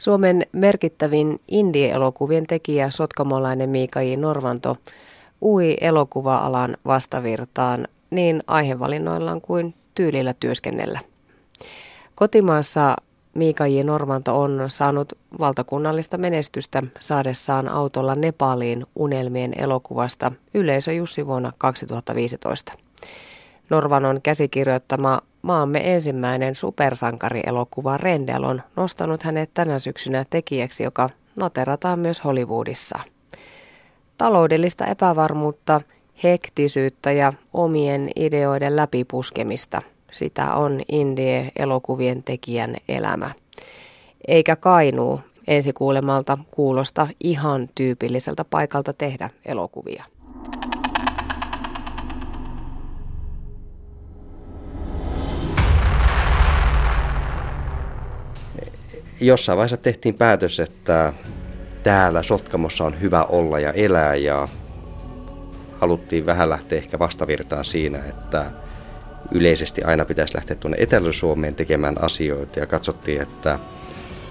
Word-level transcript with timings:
Suomen 0.00 0.42
merkittävin 0.52 1.40
indie-elokuvien 1.48 2.46
tekijä 2.46 2.90
sotkamolainen 2.90 3.70
Miika 3.70 4.02
J. 4.02 4.16
Norvanto 4.16 4.76
ui 5.42 5.76
elokuva-alan 5.80 6.76
vastavirtaan 6.86 7.88
niin 8.10 8.42
aihevalinnoillaan 8.46 9.40
kuin 9.40 9.74
tyylillä 9.94 10.34
työskennellä. 10.40 11.00
Kotimaassa 12.14 12.96
Miika 13.34 13.66
J. 13.66 13.82
Normanto 13.82 14.40
on 14.40 14.64
saanut 14.68 15.12
valtakunnallista 15.38 16.18
menestystä 16.18 16.82
saadessaan 17.00 17.68
autolla 17.68 18.14
Nepaliin 18.14 18.86
unelmien 18.94 19.52
elokuvasta 19.58 20.32
yleisö 20.54 20.92
Jussi 20.92 21.26
vuonna 21.26 21.52
2015. 21.58 22.72
Norvanon 23.70 24.22
käsikirjoittama 24.22 25.18
maamme 25.42 25.94
ensimmäinen 25.94 26.54
supersankarielokuva 26.54 27.96
Rendel 27.96 28.44
on 28.44 28.62
nostanut 28.76 29.22
hänet 29.22 29.50
tänä 29.54 29.78
syksynä 29.78 30.24
tekijäksi, 30.30 30.82
joka 30.82 31.10
noterataan 31.36 31.98
myös 31.98 32.24
Hollywoodissa. 32.24 32.98
Taloudellista 34.18 34.86
epävarmuutta, 34.86 35.80
hektisyyttä 36.22 37.12
ja 37.12 37.32
omien 37.52 38.10
ideoiden 38.16 38.76
läpipuskemista– 38.76 39.82
sitä 40.10 40.54
on 40.54 40.80
indie-elokuvien 40.92 42.22
tekijän 42.22 42.76
elämä. 42.88 43.30
Eikä 44.28 44.56
kainuu 44.56 45.20
ensikuulemalta 45.46 46.38
kuulosta 46.50 47.08
ihan 47.20 47.68
tyypilliseltä 47.74 48.44
paikalta 48.44 48.92
tehdä 48.92 49.30
elokuvia. 49.44 50.04
Jossain 59.20 59.56
vaiheessa 59.56 59.76
tehtiin 59.76 60.14
päätös, 60.14 60.60
että 60.60 61.12
täällä 61.82 62.22
Sotkamossa 62.22 62.84
on 62.84 63.00
hyvä 63.00 63.22
olla 63.22 63.60
ja 63.60 63.72
elää 63.72 64.14
ja 64.14 64.48
haluttiin 65.80 66.26
vähän 66.26 66.50
lähteä 66.50 66.78
ehkä 66.78 66.98
vastavirtaan 66.98 67.64
siinä, 67.64 67.98
että 67.98 68.50
yleisesti 69.32 69.82
aina 69.82 70.04
pitäisi 70.04 70.34
lähteä 70.34 70.56
tuonne 70.56 70.76
Etelä-Suomeen 70.80 71.54
tekemään 71.54 72.04
asioita 72.04 72.60
ja 72.60 72.66
katsottiin, 72.66 73.22
että 73.22 73.58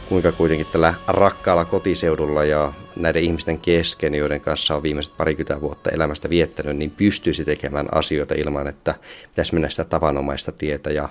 kuinka 0.10 0.32
kuitenkin 0.32 0.68
tällä 0.72 0.94
rakkaalla 1.08 1.66
kotiseudulla 1.66 2.46
ja 2.46 2.74
näiden 2.96 3.24
ihmisten 3.24 3.60
kesken, 3.60 4.16
joiden 4.16 4.42
kanssa 4.42 4.76
on 4.76 4.84
viimeiset 4.84 5.18
parikymmentä 5.18 5.62
vuotta 5.62 5.90
elämästä 5.90 6.30
viettänyt, 6.30 6.78
niin 6.78 6.92
pystyisi 6.92 7.46
tekemään 7.46 7.88
asioita 7.92 8.36
ilman, 8.38 8.68
että 8.68 8.96
pitäisi 9.30 9.54
mennä 9.54 9.70
sitä 9.70 9.86
tavanomaista 9.86 10.52
tietä. 10.52 10.90
Ja 10.90 11.10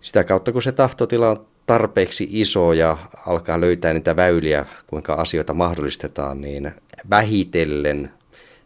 sitä 0.00 0.24
kautta, 0.24 0.52
kun 0.52 0.62
se 0.62 0.72
tahtotila 0.72 1.30
on 1.30 1.46
tarpeeksi 1.70 2.28
iso 2.30 2.72
ja 2.72 2.96
alkaa 3.26 3.60
löytää 3.60 3.92
niitä 3.92 4.16
väyliä, 4.16 4.66
kuinka 4.86 5.14
asioita 5.14 5.54
mahdollistetaan, 5.54 6.40
niin 6.40 6.74
vähitellen 7.10 8.10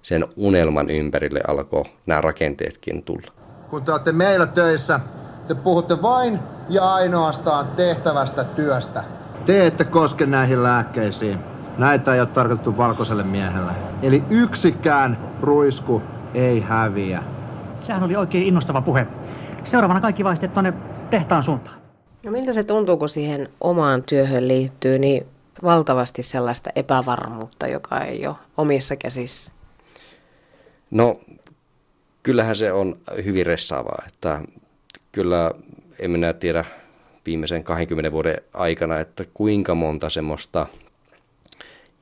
sen 0.02 0.24
unelman 0.36 0.90
ympärille 0.90 1.40
alkoi 1.48 1.84
nämä 2.06 2.20
rakenteetkin 2.20 3.02
tulla 3.02 3.44
kun 3.74 3.82
te 3.82 3.92
olette 3.92 4.12
meillä 4.12 4.46
töissä, 4.46 5.00
te 5.48 5.54
puhutte 5.54 6.02
vain 6.02 6.38
ja 6.68 6.94
ainoastaan 6.94 7.66
tehtävästä 7.66 8.44
työstä. 8.44 9.04
Te 9.46 9.66
ette 9.66 9.84
koske 9.84 10.26
näihin 10.26 10.62
lääkkeisiin. 10.62 11.38
Näitä 11.78 12.14
ei 12.14 12.20
ole 12.20 12.28
tarkoitettu 12.28 12.76
valkoiselle 12.76 13.22
miehelle. 13.22 13.72
Eli 14.02 14.24
yksikään 14.30 15.18
ruisku 15.40 16.02
ei 16.34 16.60
häviä. 16.60 17.22
Sehän 17.86 18.02
oli 18.02 18.16
oikein 18.16 18.46
innostava 18.46 18.80
puhe. 18.80 19.06
Seuraavana 19.64 20.00
kaikki 20.00 20.24
vaisteet 20.24 20.52
tuonne 20.52 20.72
tehtaan 21.10 21.42
suuntaan. 21.42 21.83
No 22.24 22.30
miltä 22.30 22.52
se 22.52 22.64
tuntuu, 22.64 22.96
kun 22.96 23.08
siihen 23.08 23.48
omaan 23.60 24.02
työhön 24.02 24.48
liittyy 24.48 24.98
niin 24.98 25.26
valtavasti 25.62 26.22
sellaista 26.22 26.70
epävarmuutta, 26.76 27.66
joka 27.66 28.00
ei 28.00 28.26
ole 28.26 28.36
omissa 28.56 28.96
käsissä? 28.96 29.52
No 30.90 31.20
kyllähän 32.22 32.56
se 32.56 32.72
on 32.72 32.96
hyvin 33.24 33.46
ressaavaa, 33.46 34.02
että 34.06 34.40
kyllä 35.12 35.50
en 35.98 36.10
minä 36.10 36.32
tiedä 36.32 36.64
viimeisen 37.26 37.64
20 37.64 38.12
vuoden 38.12 38.40
aikana, 38.54 39.00
että 39.00 39.24
kuinka 39.34 39.74
monta 39.74 40.10
semmoista 40.10 40.66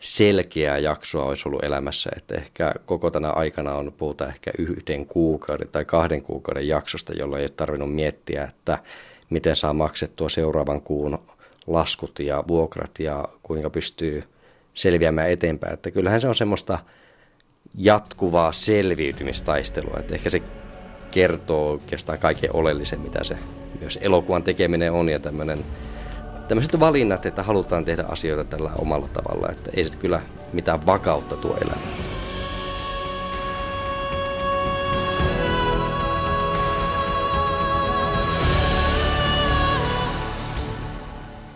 selkeää 0.00 0.78
jaksoa 0.78 1.24
olisi 1.24 1.48
ollut 1.48 1.64
elämässä, 1.64 2.10
että 2.16 2.34
ehkä 2.34 2.74
koko 2.86 3.10
tänä 3.10 3.30
aikana 3.30 3.74
on 3.74 3.92
puhuta 3.98 4.28
ehkä 4.28 4.50
yhden 4.58 5.06
kuukauden 5.06 5.68
tai 5.68 5.84
kahden 5.84 6.22
kuukauden 6.22 6.68
jaksosta, 6.68 7.12
jolloin 7.12 7.40
ei 7.40 7.44
ole 7.44 7.52
tarvinnut 7.56 7.94
miettiä, 7.94 8.44
että 8.44 8.78
miten 9.32 9.56
saa 9.56 9.72
maksettua 9.72 10.28
seuraavan 10.28 10.80
kuun 10.80 11.18
laskut 11.66 12.18
ja 12.18 12.44
vuokrat 12.48 12.98
ja 12.98 13.28
kuinka 13.42 13.70
pystyy 13.70 14.24
selviämään 14.74 15.30
eteenpäin. 15.30 15.74
Että 15.74 15.90
kyllähän 15.90 16.20
se 16.20 16.28
on 16.28 16.34
semmoista 16.34 16.78
jatkuvaa 17.74 18.52
selviytymistaistelua. 18.52 19.96
Että 19.98 20.14
ehkä 20.14 20.30
se 20.30 20.42
kertoo 21.10 21.70
oikeastaan 21.70 22.18
kaiken 22.18 22.56
oleellisen, 22.56 23.00
mitä 23.00 23.24
se 23.24 23.38
myös 23.80 23.98
elokuvan 24.02 24.42
tekeminen 24.42 24.92
on 24.92 25.08
ja 25.08 25.18
tämmöinen 25.18 25.58
tämmöiset 26.48 26.80
valinnat, 26.80 27.26
että 27.26 27.42
halutaan 27.42 27.84
tehdä 27.84 28.04
asioita 28.08 28.44
tällä 28.44 28.70
omalla 28.78 29.08
tavalla, 29.08 29.50
että 29.50 29.70
ei 29.74 29.84
se 29.84 29.96
kyllä 29.96 30.20
mitään 30.52 30.86
vakautta 30.86 31.36
tuo 31.36 31.56
elämään. 31.56 32.21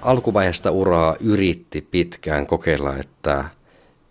Alkuvaiheesta 0.07 0.71
uraa 0.71 1.17
yritti 1.21 1.89
pitkään 1.91 2.47
kokeilla, 2.47 2.97
että 2.97 3.45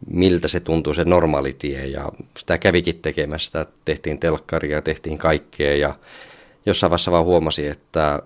miltä 0.08 0.48
se 0.48 0.60
tuntuu 0.60 0.94
se 0.94 1.06
normaali 1.06 1.54
tie 1.54 1.88
ja 1.88 2.12
sitä 2.38 2.58
kävikin 2.58 3.00
tekemästä, 3.02 3.66
tehtiin 3.86 4.20
telkkaria, 4.20 4.82
tehtiin 4.82 5.18
kaikkea 5.18 5.76
ja 5.76 5.96
jossain 6.66 6.90
vaiheessa 6.90 7.12
vaan 7.12 7.26
huomasi, 7.26 7.68
että 7.68 8.22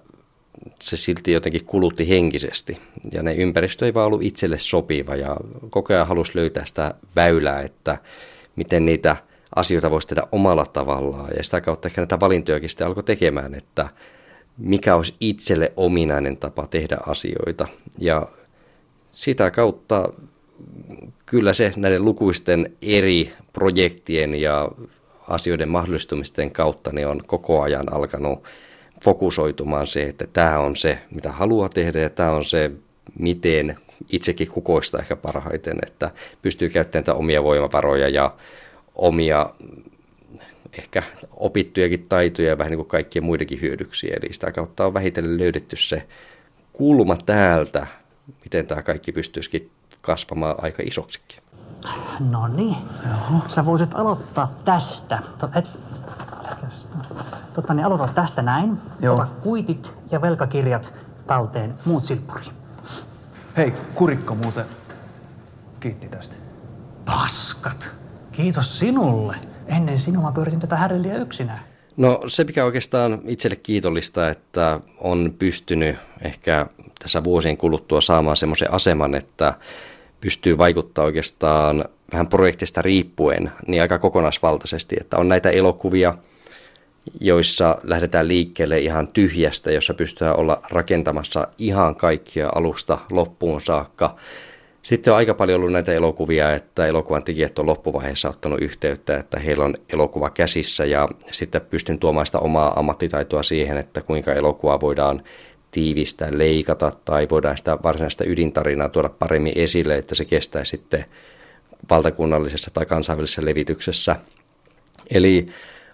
se 0.82 0.98
silti 0.98 1.32
jotenkin 1.32 1.66
kulutti 1.66 2.10
henkisesti. 2.10 2.78
Ja 3.14 3.24
ne 3.24 3.34
ympäristö 3.34 3.86
ei 3.86 3.94
vaan 3.94 4.08
ollut 4.08 4.24
itselle 4.24 4.58
sopiva 4.58 5.16
ja 5.16 5.38
koko 5.70 5.94
ajan 5.94 6.08
halusi 6.08 6.32
löytää 6.36 6.66
sitä 6.66 6.94
väylää, 7.16 7.62
että 7.62 7.98
miten 8.56 8.86
niitä 8.86 9.16
asioita 9.56 9.92
voisi 9.92 10.08
tehdä 10.08 10.24
omalla 10.32 10.66
tavallaan. 10.66 11.30
Ja 11.38 11.44
sitä 11.44 11.62
kautta 11.62 11.88
ehkä 11.88 12.02
näitä 12.02 12.20
valintojakin 12.20 12.70
sitten 12.70 12.88
alkoi 12.88 13.04
tekemään, 13.04 13.56
että 13.56 13.90
mikä 14.60 14.96
olisi 14.96 15.16
itselle 15.20 15.72
ominainen 15.76 16.38
tapa 16.38 16.68
tehdä 16.68 16.98
asioita. 17.08 17.68
Ja 17.98 18.28
sitä 19.12 19.52
kautta 19.52 20.10
kyllä 21.26 21.54
se 21.54 21.74
näiden 21.78 22.06
lukuisten 22.06 22.74
eri 22.82 23.34
projektien 23.54 24.36
ja 24.36 24.72
asioiden 25.28 25.70
mahdollistumisten 25.70 26.52
kautta 26.52 26.92
niin 26.94 27.08
on 27.08 27.24
koko 27.28 27.62
ajan 27.62 27.94
alkanut 27.94 28.44
fokusoitumaan 29.04 29.88
se, 29.88 30.04
että 30.04 30.28
tämä 30.34 30.60
on 30.60 30.76
se, 30.76 31.00
mitä 31.12 31.32
haluaa 31.32 31.70
tehdä 31.70 32.00
ja 32.00 32.10
tämä 32.10 32.32
on 32.32 32.46
se, 32.46 32.72
miten 33.20 33.78
itsekin 34.12 34.48
kukoista 34.48 35.00
ehkä 35.00 35.16
parhaiten, 35.16 35.78
että 35.88 36.12
pystyy 36.42 36.70
käyttämään 36.70 37.18
omia 37.18 37.44
voimavaroja 37.44 38.10
ja 38.10 38.36
omia 38.96 39.50
ehkä 40.78 41.04
opittujakin 41.32 42.06
taitoja 42.10 42.58
vähän 42.58 42.72
niin 42.72 42.78
kuin 42.78 42.88
kaikkien 42.88 43.24
muidenkin 43.24 43.62
hyödyksiä. 43.62 44.18
Eli 44.22 44.34
sitä 44.34 44.52
kautta 44.52 44.86
on 44.86 44.94
vähitellen 44.94 45.38
löydetty 45.38 45.76
se 45.76 46.08
kulma 46.74 47.18
täältä, 47.26 47.88
miten 48.44 48.68
tämä 48.68 48.82
kaikki 48.82 49.12
pystyisikin 49.12 49.72
kasvamaan 50.02 50.56
aika 50.58 50.84
isoksikin. 50.86 51.44
No 52.20 52.48
niin, 52.48 52.76
sä 53.48 53.66
voisit 53.66 53.96
aloittaa 53.96 54.60
tästä. 54.66 55.24
Et, 55.56 55.66
totta 57.54 57.74
niin, 57.74 57.86
aloita 57.86 58.08
tästä 58.08 58.42
näin. 58.42 58.78
Joo. 59.00 59.16
Ota 59.16 59.26
kuitit 59.26 59.96
ja 60.12 60.22
velkakirjat 60.22 60.94
talteen, 61.28 61.74
muut 61.86 62.06
silppuri. 62.06 62.46
Hei, 63.58 63.74
kurikko 63.96 64.36
muuten 64.36 64.66
kiitti 65.80 66.08
tästä. 66.08 66.36
Paskat. 67.06 67.90
Kiitos 68.32 68.80
sinulle. 68.80 69.36
Ennen 69.70 70.00
sinua 70.00 70.32
pyöritin 70.32 70.60
tätä 70.60 70.76
härliä 70.76 71.18
yksinään. 71.18 71.60
No 71.98 72.20
se, 72.28 72.44
mikä 72.44 72.66
oikeastaan 72.66 73.22
itselle 73.26 73.56
kiitollista, 73.56 74.30
että 74.30 74.80
on 74.98 75.34
pystynyt 75.40 75.96
ehkä 76.22 76.68
tässä 77.00 77.24
vuosien 77.24 77.58
kuluttua 77.58 78.02
saamaan 78.02 78.38
semmoisen 78.38 78.74
aseman, 78.74 79.16
että 79.16 79.54
pystyy 80.22 80.58
vaikuttaa 80.58 81.06
oikeastaan 81.06 81.86
vähän 82.12 82.28
projektista 82.28 82.82
riippuen 82.82 83.52
niin 83.68 83.82
aika 83.82 84.00
kokonaisvaltaisesti, 84.00 84.96
että 85.00 85.18
on 85.18 85.30
näitä 85.30 85.50
elokuvia, 85.50 86.14
joissa 87.20 87.78
lähdetään 87.84 88.28
liikkeelle 88.28 88.80
ihan 88.80 89.08
tyhjästä, 89.08 89.72
jossa 89.72 89.94
pystytään 89.94 90.36
olla 90.36 90.62
rakentamassa 90.70 91.48
ihan 91.58 91.96
kaikkia 91.96 92.50
alusta 92.56 92.98
loppuun 93.12 93.62
saakka. 93.62 94.16
Sitten 94.82 95.14
on 95.14 95.18
aika 95.18 95.34
paljon 95.34 95.60
ollut 95.60 95.72
näitä 95.72 95.94
elokuvia, 95.94 96.54
että 96.54 96.86
elokuvan 96.86 97.24
tekijät 97.24 97.60
on 97.60 97.66
loppuvaiheessa 97.66 98.30
ottanut 98.30 98.62
yhteyttä, 98.62 99.18
että 99.18 99.40
heillä 99.40 99.66
on 99.66 99.76
elokuva 99.94 100.30
käsissä 100.30 100.86
ja 100.86 101.10
sitten 101.32 101.62
pystyn 101.62 102.00
tuomaan 102.00 102.26
sitä 102.26 102.40
omaa 102.40 102.80
ammattitaitoa 102.80 103.44
siihen, 103.44 103.78
että 103.78 104.02
kuinka 104.02 104.34
elokuvaa 104.34 104.82
voidaan 104.82 105.24
tiivistää, 105.72 106.30
leikata 106.32 106.92
tai 107.06 107.28
voidaan 107.32 107.58
sitä 107.58 107.78
varsinaista 107.84 108.24
ydintarinaa 108.28 108.90
tuoda 108.90 109.10
paremmin 109.10 109.54
esille, 109.56 109.98
että 109.98 110.16
se 110.16 110.26
kestää 110.26 110.64
sitten 110.64 111.06
valtakunnallisessa 111.90 112.72
tai 112.74 112.86
kansainvälisessä 112.86 113.46
levityksessä. 113.46 114.16
Eli 115.12 115.48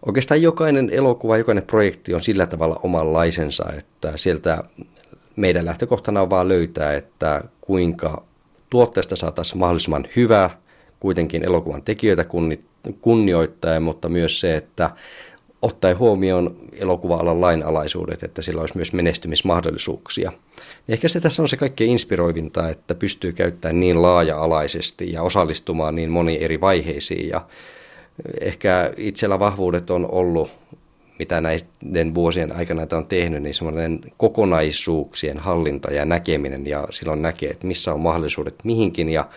oikeastaan 0.05 0.41
jokainen 0.41 0.89
elokuva, 0.89 1.37
jokainen 1.37 1.63
projekti 1.63 2.13
on 2.13 2.23
sillä 2.23 2.47
tavalla 2.47 2.79
omanlaisensa, 2.83 3.65
että 3.77 4.17
sieltä 4.17 4.63
meidän 5.35 5.65
lähtökohtana 5.65 6.21
on 6.21 6.29
vaan 6.29 6.47
löytää, 6.47 6.93
että 6.93 7.41
kuinka 7.61 8.23
tuotteesta 8.69 9.15
saataisiin 9.15 9.59
mahdollisimman 9.59 10.07
hyvä, 10.15 10.49
kuitenkin 10.99 11.45
elokuvan 11.45 11.83
tekijöitä 11.83 12.25
kunnioittaa, 13.01 13.79
mutta 13.79 14.09
myös 14.09 14.39
se, 14.39 14.55
että 14.55 14.89
ottaen 15.61 15.99
huomioon 15.99 16.55
elokuva-alan 16.73 17.41
lainalaisuudet, 17.41 18.23
että 18.23 18.41
sillä 18.41 18.61
olisi 18.61 18.77
myös 18.77 18.93
menestymismahdollisuuksia. 18.93 20.31
Ehkä 20.89 21.07
se 21.07 21.19
tässä 21.19 21.41
on 21.41 21.49
se 21.49 21.57
kaikkein 21.57 21.89
inspiroivinta, 21.89 22.69
että 22.69 22.95
pystyy 22.95 23.33
käyttämään 23.33 23.79
niin 23.79 24.01
laaja-alaisesti 24.01 25.11
ja 25.11 25.21
osallistumaan 25.21 25.95
niin 25.95 26.09
moniin 26.09 26.41
eri 26.41 26.61
vaiheisiin. 26.61 27.29
Ja 27.29 27.47
ehkä 28.41 28.93
itsellä 28.97 29.39
vahvuudet 29.39 29.89
on 29.89 30.11
ollut, 30.11 30.49
mitä 31.19 31.41
näiden 31.41 32.13
vuosien 32.13 32.55
aikana 32.55 32.87
on 32.91 33.05
tehnyt, 33.05 33.43
niin 33.43 33.53
semmoinen 33.53 33.99
kokonaisuuksien 34.17 35.37
hallinta 35.37 35.91
ja 35.93 36.05
näkeminen 36.05 36.67
ja 36.67 36.87
silloin 36.89 37.21
näkee, 37.21 37.49
että 37.49 37.67
missä 37.67 37.93
on 37.93 37.99
mahdollisuudet 37.99 38.55
mihinkin 38.63 39.09
ja 39.09 39.27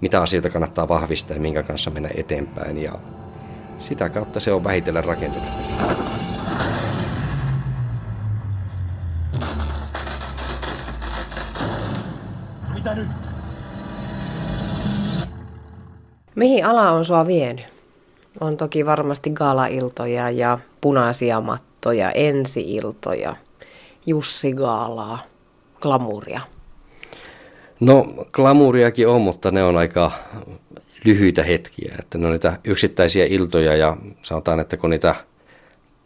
mitä 0.00 0.20
asioita 0.22 0.50
kannattaa 0.50 0.88
vahvistaa 0.88 1.36
ja 1.36 1.40
minkä 1.40 1.62
kanssa 1.62 1.90
mennä 1.90 2.10
eteenpäin. 2.14 2.82
Ja 2.82 2.92
sitä 3.80 4.08
kautta 4.08 4.40
se 4.40 4.52
on 4.52 4.64
vähitellen 4.64 5.04
rakentunut. 5.04 5.48
Mitä 12.74 12.94
nyt? 12.94 13.08
Mihin 16.34 16.64
ala 16.64 16.90
on 16.90 17.04
sua 17.04 17.26
vienyt? 17.26 17.79
On 18.40 18.56
toki 18.56 18.86
varmasti 18.86 19.30
gala-iltoja 19.30 20.30
ja 20.30 20.58
punaisia 20.80 21.40
mattoja, 21.40 22.10
ensi-iltoja, 22.10 23.36
Jussi-gaalaa, 24.06 25.18
glamuuria. 25.80 26.40
No, 27.80 28.06
glamuuriakin 28.32 29.08
on, 29.08 29.20
mutta 29.20 29.50
ne 29.50 29.62
on 29.64 29.76
aika 29.76 30.10
lyhyitä 31.04 31.42
hetkiä. 31.42 31.94
Että 31.98 32.18
ne 32.18 32.26
on 32.26 32.32
niitä 32.32 32.58
yksittäisiä 32.64 33.26
iltoja 33.28 33.76
ja 33.76 33.96
sanotaan, 34.22 34.60
että 34.60 34.76
kun 34.76 34.90
niitä 34.90 35.14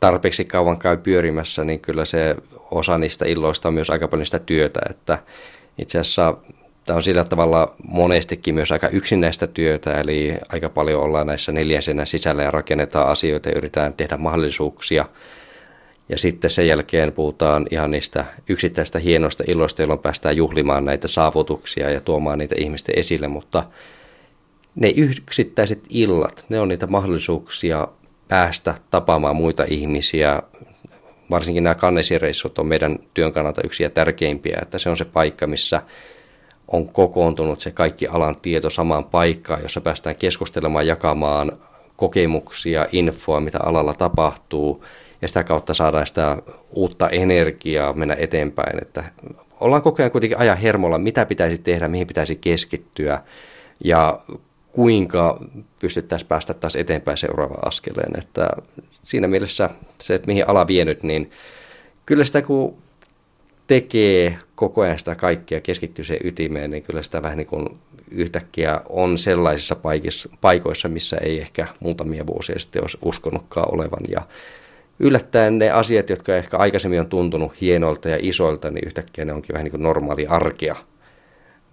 tarpeeksi 0.00 0.44
kauan 0.44 0.78
käy 0.78 0.96
pyörimässä, 0.96 1.64
niin 1.64 1.80
kyllä 1.80 2.04
se 2.04 2.36
osa 2.70 2.98
niistä 2.98 3.24
illoista 3.24 3.68
on 3.68 3.74
myös 3.74 3.90
aika 3.90 4.08
paljon 4.08 4.26
sitä 4.26 4.38
työtä. 4.38 4.80
Että 4.90 5.18
itse 5.78 5.98
asiassa 5.98 6.34
tämä 6.84 6.96
on 6.96 7.02
sillä 7.02 7.24
tavalla 7.24 7.74
monestikin 7.88 8.54
myös 8.54 8.72
aika 8.72 8.88
yksinäistä 8.88 9.46
työtä, 9.46 10.00
eli 10.00 10.34
aika 10.48 10.68
paljon 10.68 11.02
ollaan 11.02 11.26
näissä 11.26 11.52
neljänsenä 11.52 12.04
sisällä 12.04 12.42
ja 12.42 12.50
rakennetaan 12.50 13.08
asioita 13.08 13.48
ja 13.48 13.56
yritetään 13.56 13.92
tehdä 13.92 14.16
mahdollisuuksia. 14.16 15.04
Ja 16.08 16.18
sitten 16.18 16.50
sen 16.50 16.66
jälkeen 16.66 17.12
puhutaan 17.12 17.66
ihan 17.70 17.90
niistä 17.90 18.24
yksittäistä 18.48 18.98
hienoista 18.98 19.44
illoista, 19.46 19.82
jolloin 19.82 20.00
päästään 20.00 20.36
juhlimaan 20.36 20.84
näitä 20.84 21.08
saavutuksia 21.08 21.90
ja 21.90 22.00
tuomaan 22.00 22.38
niitä 22.38 22.54
ihmisten 22.58 22.98
esille, 22.98 23.28
mutta 23.28 23.64
ne 24.74 24.92
yksittäiset 24.96 25.80
illat, 25.88 26.46
ne 26.48 26.60
on 26.60 26.68
niitä 26.68 26.86
mahdollisuuksia 26.86 27.88
päästä 28.28 28.74
tapaamaan 28.90 29.36
muita 29.36 29.64
ihmisiä. 29.68 30.42
Varsinkin 31.30 31.64
nämä 31.64 31.74
kannesireissut 31.74 32.58
on 32.58 32.66
meidän 32.66 32.98
työn 33.14 33.32
kannalta 33.32 33.60
yksi 33.64 33.82
ja 33.82 33.90
tärkeimpiä, 33.90 34.58
että 34.62 34.78
se 34.78 34.90
on 34.90 34.96
se 34.96 35.04
paikka, 35.04 35.46
missä 35.46 35.82
on 36.68 36.88
kokoontunut 36.88 37.60
se 37.60 37.70
kaikki 37.70 38.06
alan 38.06 38.36
tieto 38.42 38.70
samaan 38.70 39.04
paikkaan, 39.04 39.62
jossa 39.62 39.80
päästään 39.80 40.16
keskustelemaan, 40.16 40.86
jakamaan 40.86 41.52
kokemuksia, 41.96 42.86
infoa, 42.92 43.40
mitä 43.40 43.58
alalla 43.62 43.94
tapahtuu, 43.94 44.84
ja 45.22 45.28
sitä 45.28 45.44
kautta 45.44 45.74
saadaan 45.74 46.06
sitä 46.06 46.36
uutta 46.70 47.08
energiaa 47.08 47.92
mennä 47.92 48.16
eteenpäin. 48.18 48.82
Että 48.82 49.04
ollaan 49.60 49.82
koko 49.82 50.02
ajan 50.02 50.10
kuitenkin 50.10 50.38
ajan 50.38 50.58
hermolla, 50.58 50.98
mitä 50.98 51.26
pitäisi 51.26 51.58
tehdä, 51.58 51.88
mihin 51.88 52.06
pitäisi 52.06 52.36
keskittyä, 52.36 53.22
ja 53.84 54.20
kuinka 54.72 55.40
pystyttäisiin 55.78 56.28
päästä 56.28 56.54
taas 56.54 56.76
eteenpäin 56.76 57.18
seuraavaan 57.18 57.68
askeleen. 57.68 58.18
Että 58.18 58.48
siinä 59.02 59.28
mielessä 59.28 59.70
se, 60.00 60.14
että 60.14 60.26
mihin 60.26 60.48
ala 60.48 60.66
vienyt, 60.66 61.02
niin 61.02 61.30
kyllä 62.06 62.24
sitä 62.24 62.42
kun 62.42 62.76
tekee 63.66 64.38
koko 64.54 64.82
ajan 64.82 64.98
sitä 64.98 65.14
kaikkea, 65.14 65.60
keskittyy 65.60 66.04
siihen 66.04 66.26
ytimeen, 66.26 66.70
niin 66.70 66.82
kyllä 66.82 67.02
sitä 67.02 67.22
vähän 67.22 67.38
niin 67.38 67.46
kuin 67.46 67.78
yhtäkkiä 68.10 68.80
on 68.88 69.18
sellaisissa 69.18 69.76
paikoissa, 70.40 70.88
missä 70.88 71.16
ei 71.16 71.40
ehkä 71.40 71.66
muutamia 71.80 72.26
vuosia 72.26 72.58
sitten 72.58 72.82
olisi 72.82 72.98
uskonutkaan 73.02 73.74
olevan. 73.74 74.00
Ja 74.08 74.22
yllättäen 74.98 75.58
ne 75.58 75.70
asiat, 75.70 76.10
jotka 76.10 76.36
ehkä 76.36 76.56
aikaisemmin 76.56 77.00
on 77.00 77.06
tuntunut 77.06 77.60
hienolta 77.60 78.08
ja 78.08 78.18
isoilta, 78.20 78.70
niin 78.70 78.86
yhtäkkiä 78.86 79.24
ne 79.24 79.32
onkin 79.32 79.52
vähän 79.52 79.64
niin 79.64 79.70
kuin 79.70 79.82
normaali 79.82 80.26
arkea 80.26 80.76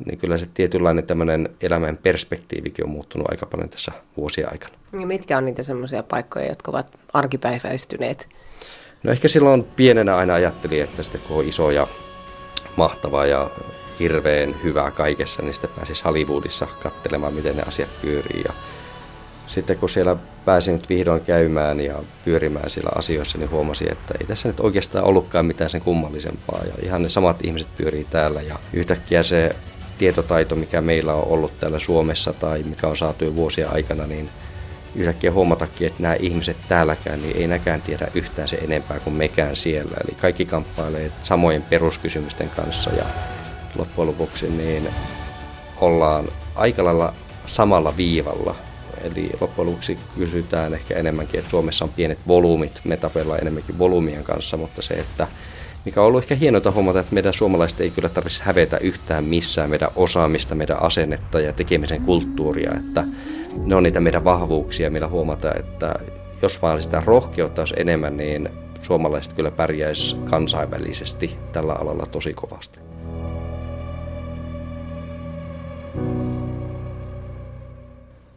niin 0.05 0.17
kyllä 0.17 0.37
se 0.37 0.47
tietynlainen 0.53 1.03
tämmöinen 1.03 1.49
elämän 1.61 1.97
perspektiivikin 1.97 2.85
on 2.85 2.91
muuttunut 2.91 3.31
aika 3.31 3.45
paljon 3.45 3.69
tässä 3.69 3.91
vuosien 4.17 4.51
aikana. 4.51 4.73
Ja 4.93 5.07
mitkä 5.07 5.37
on 5.37 5.45
niitä 5.45 5.63
semmoisia 5.63 6.03
paikkoja, 6.03 6.47
jotka 6.47 6.71
ovat 6.71 6.87
arkipäiväistyneet? 7.13 8.29
No 9.03 9.11
ehkä 9.11 9.27
silloin 9.27 9.63
pienenä 9.75 10.17
aina 10.17 10.33
ajattelin, 10.33 10.83
että 10.83 11.03
sitten 11.03 11.21
kun 11.27 11.37
on 11.37 11.45
iso 11.45 11.71
ja 11.71 11.87
mahtava 12.75 13.25
ja 13.25 13.51
hirveän 13.99 14.55
hyvää 14.63 14.91
kaikessa, 14.91 15.41
niin 15.41 15.53
sitten 15.53 15.69
pääsisi 15.75 16.03
Hollywoodissa 16.03 16.67
katselemaan, 16.83 17.33
miten 17.33 17.57
ne 17.57 17.63
asiat 17.67 17.89
pyörii. 18.01 18.41
Ja 18.47 18.53
sitten 19.47 19.77
kun 19.77 19.89
siellä 19.89 20.15
pääsin 20.45 20.73
nyt 20.73 20.89
vihdoin 20.89 21.21
käymään 21.21 21.79
ja 21.79 21.95
pyörimään 22.25 22.69
siellä 22.69 22.91
asioissa, 22.95 23.37
niin 23.37 23.51
huomasin, 23.51 23.91
että 23.91 24.13
ei 24.19 24.27
tässä 24.27 24.47
nyt 24.47 24.59
oikeastaan 24.59 25.05
ollutkaan 25.05 25.45
mitään 25.45 25.69
sen 25.69 25.81
kummallisempaa. 25.81 26.61
Ja 26.65 26.73
ihan 26.83 27.03
ne 27.03 27.09
samat 27.09 27.45
ihmiset 27.45 27.77
pyörii 27.77 28.07
täällä 28.09 28.41
ja 28.41 28.55
yhtäkkiä 28.73 29.23
se 29.23 29.55
tietotaito, 29.97 30.55
mikä 30.55 30.81
meillä 30.81 31.13
on 31.13 31.27
ollut 31.27 31.59
täällä 31.59 31.79
Suomessa 31.79 32.33
tai 32.33 32.63
mikä 32.63 32.87
on 32.87 32.97
saatu 32.97 33.25
jo 33.25 33.35
vuosia 33.35 33.69
aikana, 33.69 34.07
niin 34.07 34.29
yhtäkkiä 34.95 35.31
huomatakin, 35.31 35.87
että 35.87 36.01
nämä 36.01 36.13
ihmiset 36.13 36.57
täälläkään 36.69 37.21
niin 37.21 37.37
ei 37.37 37.47
näkään 37.47 37.81
tiedä 37.81 38.07
yhtään 38.13 38.47
se 38.47 38.55
enempää 38.55 38.99
kuin 38.99 39.15
mekään 39.15 39.55
siellä. 39.55 39.97
Eli 40.03 40.17
kaikki 40.21 40.45
kamppailee 40.45 41.11
samojen 41.23 41.61
peruskysymysten 41.61 42.49
kanssa 42.49 42.89
ja 42.89 43.05
loppujen 43.75 44.07
lopuksi 44.07 44.49
niin 44.49 44.87
ollaan 45.81 46.27
aika 46.55 46.85
lailla 46.85 47.13
samalla 47.45 47.97
viivalla. 47.97 48.55
Eli 49.03 49.29
loppujen 49.41 49.69
lopuksi 49.69 49.97
kysytään 50.17 50.73
ehkä 50.73 50.95
enemmänkin, 50.95 51.39
että 51.39 51.51
Suomessa 51.51 51.85
on 51.85 51.91
pienet 51.95 52.19
volyymit, 52.27 52.81
me 52.83 52.97
tapellaan 52.97 53.41
enemmänkin 53.41 53.79
volyymien 53.79 54.23
kanssa, 54.23 54.57
mutta 54.57 54.81
se, 54.81 54.93
että 54.93 55.27
mikä 55.85 56.01
on 56.01 56.07
ollut 56.07 56.23
ehkä 56.23 56.35
hienoa 56.35 56.71
huomata, 56.71 56.99
että 56.99 57.13
meidän 57.13 57.33
suomalaiset 57.33 57.81
ei 57.81 57.89
kyllä 57.89 58.09
tarvitsisi 58.09 58.43
hävetä 58.43 58.77
yhtään 58.77 59.23
missään 59.23 59.69
meidän 59.69 59.89
osaamista, 59.95 60.55
meidän 60.55 60.83
asennetta 60.83 61.39
ja 61.39 61.53
tekemisen 61.53 62.01
kulttuuria, 62.01 62.71
että 62.71 63.03
ne 63.57 63.75
on 63.75 63.83
niitä 63.83 63.99
meidän 63.99 64.23
vahvuuksia, 64.23 64.89
millä 64.91 65.07
huomata, 65.07 65.53
että 65.53 65.95
jos 66.41 66.61
vaan 66.61 66.83
sitä 66.83 67.03
rohkeutta 67.05 67.61
olisi 67.61 67.73
enemmän, 67.77 68.17
niin 68.17 68.49
suomalaiset 68.81 69.33
kyllä 69.33 69.51
pärjäisi 69.51 70.15
kansainvälisesti 70.29 71.37
tällä 71.51 71.73
alalla 71.73 72.05
tosi 72.05 72.33
kovasti. 72.33 72.79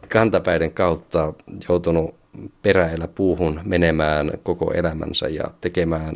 Kantapäiden 0.09 0.71
kautta 0.71 1.33
joutunut 1.69 2.15
peräillä 2.61 3.07
puuhun 3.07 3.61
menemään 3.63 4.31
koko 4.43 4.73
elämänsä 4.73 5.27
ja 5.27 5.43
tekemään 5.61 6.15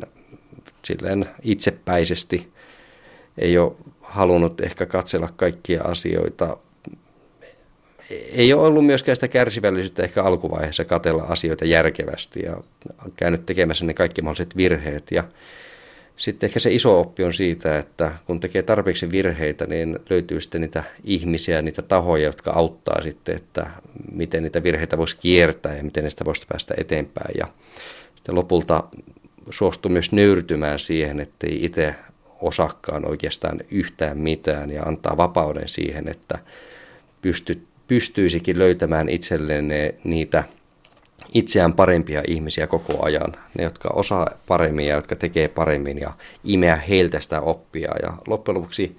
silleen 0.85 1.25
itsepäisesti. 1.41 2.53
Ei 3.37 3.57
ole 3.57 3.71
halunnut 4.01 4.61
ehkä 4.61 4.85
katsella 4.85 5.29
kaikkia 5.35 5.83
asioita. 5.83 6.57
Ei 8.11 8.53
ole 8.53 8.67
ollut 8.67 8.85
myöskään 8.85 9.15
sitä 9.15 9.27
kärsivällisyyttä 9.27 10.03
ehkä 10.03 10.23
alkuvaiheessa 10.23 10.85
katella 10.85 11.23
asioita 11.23 11.65
järkevästi 11.65 12.39
ja 12.43 12.55
on 13.05 13.11
käynyt 13.15 13.45
tekemässä 13.45 13.85
ne 13.85 13.93
kaikki 13.93 14.21
mahdolliset 14.21 14.57
virheet. 14.57 15.11
Ja 15.11 15.23
sitten 16.17 16.47
ehkä 16.47 16.59
se 16.59 16.71
iso 16.71 16.99
oppi 16.99 17.23
on 17.23 17.33
siitä, 17.33 17.77
että 17.77 18.11
kun 18.25 18.39
tekee 18.39 18.61
tarpeeksi 18.61 19.11
virheitä, 19.11 19.65
niin 19.67 19.99
löytyy 20.09 20.41
sitten 20.41 20.61
niitä 20.61 20.83
ihmisiä, 21.03 21.61
niitä 21.61 21.81
tahoja, 21.81 22.23
jotka 22.23 22.51
auttaa 22.51 23.01
sitten, 23.01 23.35
että 23.35 23.69
miten 24.11 24.43
niitä 24.43 24.63
virheitä 24.63 24.97
voisi 24.97 25.17
kiertää 25.17 25.77
ja 25.77 25.83
miten 25.83 26.03
niistä 26.03 26.25
voisi 26.25 26.47
päästä 26.47 26.73
eteenpäin. 26.77 27.35
Ja 27.37 27.47
sitten 28.15 28.35
lopulta 28.35 28.83
suostui 29.49 29.91
myös 29.91 30.11
nöyrtymään 30.11 30.79
siihen, 30.79 31.19
ettei 31.19 31.65
itse 31.65 31.95
osakkaan 32.41 33.09
oikeastaan 33.09 33.59
yhtään 33.71 34.17
mitään 34.17 34.71
ja 34.71 34.83
antaa 34.83 35.17
vapauden 35.17 35.67
siihen, 35.67 36.07
että 36.07 36.39
pysty, 37.21 37.61
pystyisikin 37.89 38.59
löytämään 38.59 39.09
itselleen 39.09 39.69
niitä 40.03 40.43
itseään 41.33 41.73
parempia 41.73 42.23
ihmisiä 42.27 42.67
koko 42.67 43.03
ajan. 43.03 43.35
Ne, 43.57 43.63
jotka 43.63 43.89
osaa 43.93 44.29
paremmin 44.47 44.87
ja 44.87 44.95
jotka 44.95 45.15
tekee 45.15 45.47
paremmin 45.47 45.97
ja 45.97 46.13
imeä 46.43 46.75
heiltä 46.75 47.19
sitä 47.19 47.41
oppia. 47.41 47.91
Ja 48.03 48.13
loppujen 48.27 48.57
lopuksi 48.57 48.97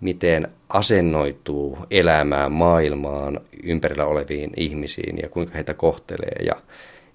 miten 0.00 0.48
asennoituu 0.68 1.78
elämään, 1.90 2.52
maailmaan, 2.52 3.40
ympärillä 3.62 4.06
oleviin 4.06 4.50
ihmisiin 4.56 5.18
ja 5.22 5.28
kuinka 5.28 5.54
heitä 5.54 5.74
kohtelee. 5.74 6.44
Ja 6.46 6.54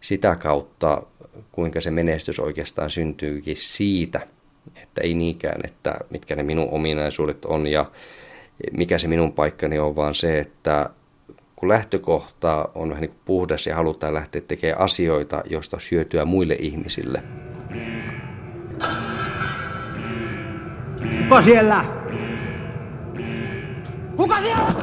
sitä 0.01 0.35
kautta, 0.35 1.03
kuinka 1.51 1.81
se 1.81 1.91
menestys 1.91 2.39
oikeastaan 2.39 2.89
syntyykin 2.89 3.57
siitä, 3.57 4.27
että 4.83 5.01
ei 5.01 5.13
niinkään, 5.13 5.61
että 5.63 5.99
mitkä 6.09 6.35
ne 6.35 6.43
minun 6.43 6.69
ominaisuudet 6.71 7.45
on 7.45 7.67
ja 7.67 7.91
mikä 8.71 8.97
se 8.97 9.07
minun 9.07 9.33
paikkani 9.33 9.79
on, 9.79 9.95
vaan 9.95 10.15
se, 10.15 10.39
että 10.39 10.89
kun 11.55 11.69
lähtökohta 11.69 12.69
on 12.75 12.89
vähän 12.89 13.01
niin 13.01 13.09
kuin 13.09 13.21
puhdas 13.25 13.67
ja 13.67 13.75
halutaan 13.75 14.13
lähteä 14.13 14.41
tekemään 14.41 14.81
asioita, 14.81 15.43
joista 15.49 15.77
on 15.77 15.81
hyötyä 15.91 16.25
muille 16.25 16.55
ihmisille. 16.59 17.23
Kuka 21.23 21.41
siellä? 21.41 21.85
Kuka 24.15 24.41
siellä? 24.41 24.73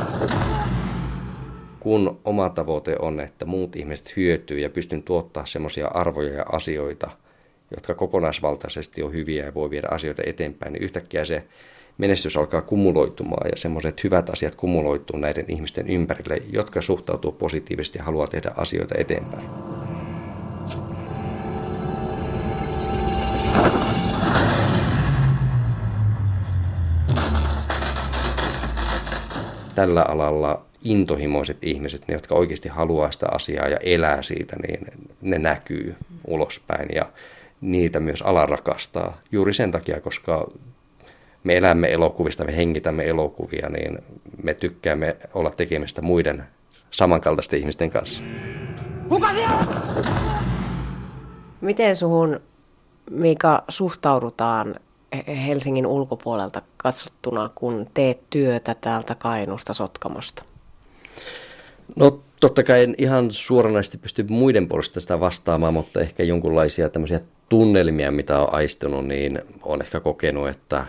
Kun 1.80 2.20
oma 2.24 2.50
tavoite 2.50 2.96
on, 2.98 3.20
että 3.20 3.44
muut 3.44 3.76
ihmiset 3.76 4.16
hyötyy 4.16 4.58
ja 4.58 4.70
pystyn 4.70 5.02
tuottaa 5.02 5.46
semmoisia 5.46 5.88
arvoja 5.88 6.32
ja 6.32 6.44
asioita, 6.52 7.10
jotka 7.70 7.94
kokonaisvaltaisesti 7.94 9.02
on 9.02 9.12
hyviä 9.12 9.44
ja 9.44 9.54
voi 9.54 9.70
viedä 9.70 9.88
asioita 9.90 10.22
eteenpäin, 10.26 10.72
niin 10.72 10.82
yhtäkkiä 10.82 11.24
se 11.24 11.44
menestys 11.98 12.36
alkaa 12.36 12.62
kumuloitumaan 12.62 13.50
ja 13.50 13.56
semmoiset 13.56 14.04
hyvät 14.04 14.30
asiat 14.30 14.54
kumuloituu 14.54 15.16
näiden 15.16 15.44
ihmisten 15.48 15.88
ympärille, 15.88 16.42
jotka 16.52 16.82
suhtautuu 16.82 17.32
positiivisesti 17.32 17.98
ja 17.98 18.04
haluaa 18.04 18.26
tehdä 18.26 18.52
asioita 18.56 18.94
eteenpäin. 18.98 19.46
Tällä 29.74 30.02
alalla 30.08 30.62
intohimoiset 30.84 31.58
ihmiset, 31.62 32.08
ne 32.08 32.14
jotka 32.14 32.34
oikeasti 32.34 32.68
haluaa 32.68 33.10
sitä 33.10 33.26
asiaa 33.32 33.68
ja 33.68 33.76
elää 33.76 34.22
siitä, 34.22 34.56
niin 34.56 34.86
ne 35.20 35.38
näkyy 35.38 35.94
ulospäin 36.26 36.88
ja 36.94 37.06
niitä 37.60 38.00
myös 38.00 38.22
ala 38.22 38.46
rakastaa. 38.46 39.20
Juuri 39.32 39.54
sen 39.54 39.70
takia, 39.70 40.00
koska 40.00 40.48
me 41.44 41.56
elämme 41.56 41.92
elokuvista, 41.92 42.44
me 42.44 42.56
hengitämme 42.56 43.08
elokuvia, 43.08 43.68
niin 43.68 43.98
me 44.42 44.54
tykkäämme 44.54 45.16
olla 45.34 45.50
tekemistä 45.50 46.02
muiden 46.02 46.44
samankaltaisten 46.90 47.60
ihmisten 47.60 47.90
kanssa. 47.90 48.22
Kuka 49.08 49.32
siellä? 49.32 49.66
Miten 51.60 51.96
suhun, 51.96 52.40
Mika, 53.10 53.64
suhtaudutaan 53.68 54.74
Helsingin 55.46 55.86
ulkopuolelta 55.86 56.62
katsottuna, 56.76 57.50
kun 57.54 57.86
teet 57.94 58.20
työtä 58.30 58.74
täältä 58.80 59.14
Kainusta 59.14 59.74
Sotkamosta? 59.74 60.42
No 61.96 62.20
totta 62.40 62.62
kai 62.62 62.82
en 62.82 62.94
ihan 62.98 63.30
suoranaisesti 63.30 63.98
pysty 63.98 64.26
muiden 64.28 64.68
puolesta 64.68 65.00
sitä 65.00 65.20
vastaamaan, 65.20 65.74
mutta 65.74 66.00
ehkä 66.00 66.22
jonkinlaisia 66.22 66.88
tämmöisiä 66.88 67.20
tunnelmia, 67.48 68.10
mitä 68.10 68.38
on 68.40 68.54
aistunut, 68.54 69.06
niin 69.06 69.42
on 69.62 69.82
ehkä 69.82 70.00
kokenut, 70.00 70.48
että 70.48 70.84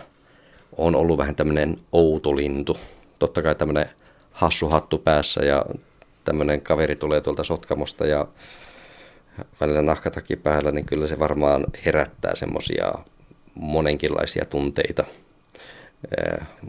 on 0.76 0.94
ollut 0.94 1.18
vähän 1.18 1.34
tämmöinen 1.34 1.78
outo 1.92 2.36
lintu. 2.36 2.76
Totta 3.18 3.42
kai 3.42 3.54
tämmöinen 3.54 3.86
hassu 4.32 4.68
hattu 4.68 4.98
päässä 4.98 5.44
ja 5.44 5.64
tämmöinen 6.24 6.60
kaveri 6.60 6.96
tulee 6.96 7.20
tuolta 7.20 7.44
Sotkamosta 7.44 8.06
ja 8.06 8.26
välillä 9.60 9.82
nahkataki 9.82 10.36
päällä, 10.36 10.72
niin 10.72 10.84
kyllä 10.84 11.06
se 11.06 11.18
varmaan 11.18 11.64
herättää 11.86 12.34
semmoisia 12.34 12.92
monenkinlaisia 13.54 14.44
tunteita. 14.44 15.04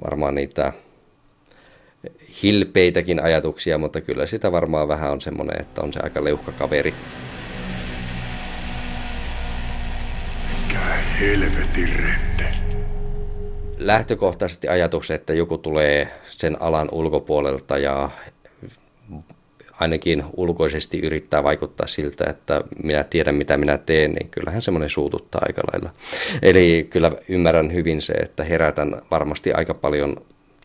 Varmaan 0.03 0.35
niitä 0.35 0.73
hilpeitäkin 2.43 3.23
ajatuksia, 3.23 3.77
mutta 3.77 4.01
kyllä 4.01 4.25
sitä 4.25 4.51
varmaan 4.51 4.87
vähän 4.87 5.11
on 5.11 5.21
semmoinen, 5.21 5.61
että 5.61 5.81
on 5.81 5.93
se 5.93 5.99
aika 6.03 6.23
leuhka 6.23 6.51
kaveri. 6.51 6.93
Mikä 10.49 10.79
helvetin 11.19 11.89
renne. 11.95 12.62
Lähtökohtaisesti 13.85 14.67
ajatukset, 14.67 15.15
että 15.15 15.33
joku 15.33 15.57
tulee 15.57 16.07
sen 16.25 16.61
alan 16.61 16.89
ulkopuolelta 16.91 17.77
ja 17.77 18.09
ainakin 19.79 20.23
ulkoisesti 20.37 20.99
yrittää 20.99 21.43
vaikuttaa 21.43 21.87
siltä, 21.87 22.29
että 22.29 22.61
minä 22.83 23.03
tiedän 23.03 23.35
mitä 23.35 23.57
minä 23.57 23.77
teen, 23.77 24.11
niin 24.11 24.29
kyllähän 24.29 24.61
semmoinen 24.61 24.89
suututtaa 24.89 25.41
aika 25.45 25.61
lailla. 25.73 25.89
Eli 26.41 26.87
kyllä 26.89 27.11
ymmärrän 27.29 27.73
hyvin 27.73 28.01
se, 28.01 28.13
että 28.13 28.43
herätän 28.43 29.01
varmasti 29.11 29.53
aika 29.53 29.73
paljon 29.73 30.15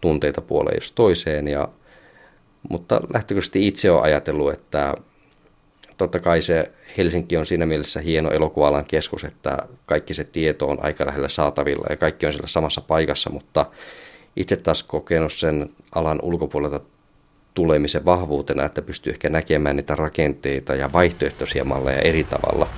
tunteita 0.00 0.40
puoleen 0.40 0.76
jos 0.76 0.92
toiseen, 0.92 1.48
ja, 1.48 1.68
mutta 2.68 3.00
lähtökohtaisesti 3.14 3.66
itse 3.66 3.90
olen 3.90 4.04
ajatellut, 4.04 4.52
että 4.52 4.94
totta 5.98 6.18
kai 6.18 6.42
se 6.42 6.70
Helsinki 6.96 7.36
on 7.36 7.46
siinä 7.46 7.66
mielessä 7.66 8.00
hieno 8.00 8.30
elokuvalan 8.30 8.84
keskus, 8.84 9.24
että 9.24 9.58
kaikki 9.86 10.14
se 10.14 10.24
tieto 10.24 10.68
on 10.68 10.78
aika 10.84 11.06
lähellä 11.06 11.28
saatavilla 11.28 11.86
ja 11.90 11.96
kaikki 11.96 12.26
on 12.26 12.32
siellä 12.32 12.48
samassa 12.48 12.80
paikassa, 12.80 13.30
mutta 13.30 13.66
itse 14.36 14.56
taas 14.56 14.82
kokenut 14.82 15.32
sen 15.32 15.70
alan 15.94 16.18
ulkopuolelta 16.22 16.80
tulemisen 17.54 18.04
vahvuutena, 18.04 18.64
että 18.64 18.82
pystyy 18.82 19.12
ehkä 19.12 19.28
näkemään 19.28 19.76
niitä 19.76 19.94
rakenteita 19.94 20.74
ja 20.74 20.92
vaihtoehtoisia 20.92 21.64
malleja 21.64 21.98
eri 21.98 22.24
tavalla. 22.24 22.68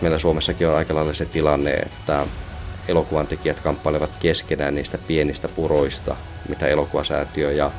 Meillä 0.00 0.18
Suomessakin 0.18 0.68
on 0.68 0.76
aika 0.76 0.94
lailla 0.94 1.12
se 1.12 1.24
tilanne, 1.24 1.70
että 1.70 2.26
elokuvan 2.88 3.26
tekijät 3.26 3.60
kamppailevat 3.60 4.10
keskenään 4.20 4.74
niistä 4.74 4.98
pienistä 4.98 5.48
puroista, 5.48 6.16
mitä 6.48 6.66
elokuvasäätiö 6.66 7.52
ja 7.52 7.70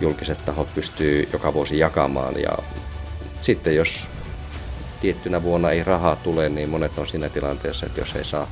julkiset 0.00 0.44
tahot 0.44 0.74
pystyy 0.74 1.28
joka 1.32 1.54
vuosi 1.54 1.78
jakamaan. 1.78 2.34
Ja 2.42 2.58
sitten 3.40 3.76
jos 3.76 4.06
tiettynä 5.00 5.42
vuonna 5.42 5.70
ei 5.70 5.84
rahaa 5.84 6.16
tule, 6.16 6.48
niin 6.48 6.68
monet 6.68 6.98
on 6.98 7.06
siinä 7.06 7.28
tilanteessa, 7.28 7.86
että 7.86 8.00
jos 8.00 8.16
ei 8.16 8.24
saa 8.24 8.50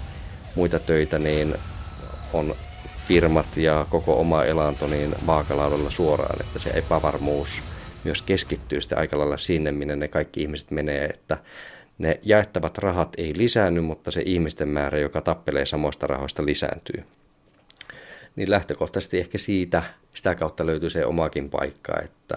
muita 0.54 0.78
töitä, 0.78 1.18
niin 1.18 1.54
on 2.32 2.54
firmat 3.08 3.56
ja 3.56 3.86
koko 3.90 4.20
oma 4.20 4.44
elanto 4.44 4.86
niin 4.86 5.14
vaakalaudalla 5.26 5.90
suoraan, 5.90 6.40
että 6.40 6.58
se 6.58 6.70
epävarmuus 6.70 7.48
myös 8.04 8.22
keskittyy 8.22 8.80
sitten 8.80 8.98
aika 8.98 9.18
lailla 9.18 9.36
sinne, 9.36 9.72
minne 9.72 9.96
ne 9.96 10.08
kaikki 10.08 10.42
ihmiset 10.42 10.70
menee, 10.70 11.04
että 11.04 11.38
ne 12.00 12.20
jaettavat 12.22 12.78
rahat 12.78 13.08
ei 13.18 13.32
lisäänny, 13.36 13.80
mutta 13.80 14.10
se 14.10 14.22
ihmisten 14.26 14.68
määrä, 14.68 14.98
joka 14.98 15.20
tappelee 15.20 15.66
samoista 15.66 16.06
rahoista, 16.06 16.44
lisääntyy. 16.46 17.04
Niin 18.36 18.50
lähtökohtaisesti 18.50 19.18
ehkä 19.18 19.38
siitä, 19.38 19.82
sitä 20.14 20.34
kautta 20.34 20.66
löytyy 20.66 20.90
se 20.90 21.06
omakin 21.06 21.50
paikka, 21.50 22.00
että 22.04 22.36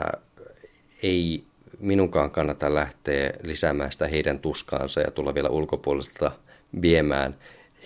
ei 1.03 1.43
minunkaan 1.79 2.31
kannata 2.31 2.73
lähteä 2.73 3.33
lisäämään 3.43 3.91
sitä 3.91 4.07
heidän 4.07 4.39
tuskaansa 4.39 5.01
ja 5.01 5.11
tulla 5.11 5.35
vielä 5.35 5.49
ulkopuolelta 5.49 6.31
viemään 6.81 7.35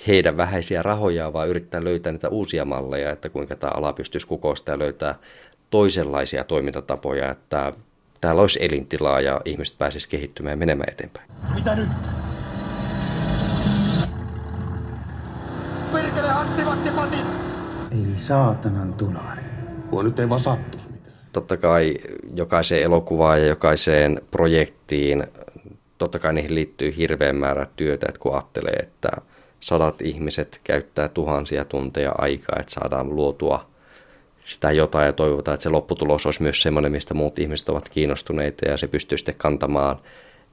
heidän 0.07 0.38
vähäisiä 0.38 0.81
rahoja, 0.81 1.34
vaan 1.34 1.48
yrittää 1.50 1.84
löytää 1.84 2.12
niitä 2.12 2.29
uusia 2.29 2.65
malleja, 2.65 3.12
että 3.12 3.29
kuinka 3.29 3.55
tämä 3.55 3.72
ala 3.75 3.93
pystyisi 3.93 4.27
kukoista 4.27 4.72
ja 4.72 4.79
löytää 4.79 5.15
toisenlaisia 5.69 6.43
toimintatapoja, 6.43 7.31
että 7.31 7.74
täällä 8.21 8.41
olisi 8.41 8.59
elintilaa 8.65 9.21
ja 9.21 9.41
ihmiset 9.45 9.77
pääsisivät 9.77 10.12
kehittymään 10.12 10.51
ja 10.51 10.57
menemään 10.57 10.89
eteenpäin. 10.93 11.31
Mitä 11.55 11.75
nyt? 11.75 11.89
Perkele 15.91 16.29
Antti 16.29 16.65
Vattipatin! 16.65 17.25
Ei 17.91 18.19
saatanan 18.19 18.93
tunainen. 18.93 19.45
Kun 19.89 20.05
nyt 20.05 20.19
ei 20.19 20.29
vaan 20.29 20.39
sattus 20.39 20.89
mitään. 20.89 21.13
Totta 21.33 21.57
kai 21.57 21.97
jokaiseen 22.36 22.83
elokuvaan 22.83 23.41
ja 23.41 23.47
jokaiseen 23.47 24.21
projektiin, 24.31 25.27
totta 25.97 26.19
kai 26.19 26.33
niihin 26.33 26.55
liittyy 26.55 26.97
hirveän 26.97 27.36
määrä 27.36 27.67
työtä, 27.75 28.05
että 28.09 28.19
kun 28.19 28.33
ajattelee, 28.33 28.74
että 28.74 29.09
sadat 29.59 30.01
ihmiset 30.01 30.62
käyttää 30.63 31.07
tuhansia 31.07 31.65
tunteja 31.65 32.12
aikaa, 32.17 32.57
että 32.59 32.74
saadaan 32.74 33.15
luotua 33.15 33.65
sitä 34.47 34.71
jotain 34.71 35.05
ja 35.05 35.13
toivotaan, 35.13 35.53
että 35.53 35.63
se 35.63 35.69
lopputulos 35.69 36.25
olisi 36.25 36.41
myös 36.41 36.61
semmoinen, 36.61 36.91
mistä 36.91 37.13
muut 37.13 37.39
ihmiset 37.39 37.69
ovat 37.69 37.89
kiinnostuneita 37.89 38.69
ja 38.69 38.77
se 38.77 38.87
pystyy 38.87 39.17
sitten 39.17 39.35
kantamaan 39.37 39.99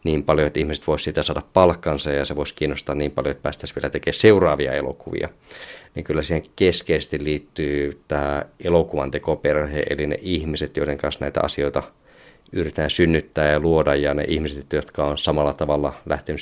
niin 0.04 0.24
paljon, 0.24 0.46
että 0.46 0.60
ihmiset 0.60 0.86
voisivat 0.86 1.04
siitä 1.04 1.22
saada 1.22 1.42
palkkansa 1.52 2.10
ja 2.10 2.24
se 2.24 2.36
voisi 2.36 2.54
kiinnostaa 2.54 2.94
niin 2.94 3.10
paljon, 3.10 3.30
että 3.30 3.42
päästäisiin 3.42 3.76
vielä 3.76 3.90
tekemään 3.90 4.18
seuraavia 4.18 4.72
elokuvia. 4.72 5.28
Niin 5.94 6.04
kyllä 6.04 6.22
siihen 6.22 6.42
keskeisesti 6.56 7.24
liittyy 7.24 8.00
tämä 8.08 8.42
elokuvan 8.64 9.10
tekoperhe, 9.10 9.82
eli 9.90 10.06
ne 10.06 10.18
ihmiset, 10.20 10.76
joiden 10.76 10.98
kanssa 10.98 11.20
näitä 11.20 11.40
asioita 11.42 11.82
yritetään 12.52 12.90
synnyttää 12.90 13.50
ja 13.50 13.60
luoda, 13.60 13.94
ja 13.94 14.14
ne 14.14 14.24
ihmiset, 14.28 14.72
jotka 14.72 15.04
on 15.04 15.18
samalla 15.18 15.54
tavalla 15.54 15.94
lähtenyt 16.06 16.40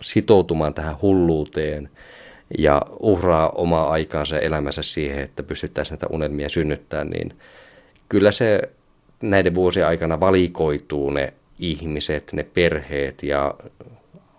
sitoutumaan 0.00 0.74
tähän 0.74 1.00
hulluuteen 1.02 1.90
ja 2.58 2.82
uhraa 3.00 3.48
omaa 3.48 3.90
aikaansa 3.90 4.36
ja 4.36 4.40
elämänsä 4.40 4.82
siihen, 4.82 5.24
että 5.24 5.42
pystyttäisiin 5.42 5.92
näitä 5.94 6.06
unelmia 6.10 6.48
synnyttämään, 6.48 7.10
niin 7.10 7.34
kyllä 8.08 8.30
se 8.30 8.60
näiden 9.22 9.54
vuosien 9.54 9.86
aikana 9.86 10.20
valikoituu 10.20 11.10
ne 11.10 11.32
ihmiset, 11.58 12.32
ne 12.32 12.46
perheet 12.54 13.22
ja 13.22 13.54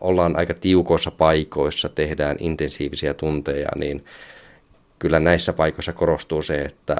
ollaan 0.02 0.36
aika 0.36 0.54
tiukoissa 0.54 1.12
paikoissa, 1.12 1.90
tehdään 1.90 2.38
intensiivisiä 2.40 3.14
tunteja, 3.14 3.70
niin 3.76 4.06
kyllä 5.00 5.20
näissä 5.20 5.54
paikoissa 5.54 5.94
korostuu 5.94 6.42
se, 6.42 6.62
että 6.62 6.96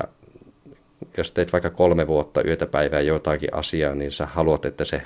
jos 1.18 1.32
teet 1.32 1.54
vaikka 1.54 1.70
kolme 1.70 2.08
vuotta 2.08 2.44
yötä 2.44 2.66
päivää 2.68 3.02
jotakin 3.02 3.54
asiaa, 3.54 3.96
niin 3.96 4.12
sä 4.12 4.26
haluat, 4.26 4.66
että 4.66 4.86
se 4.86 5.02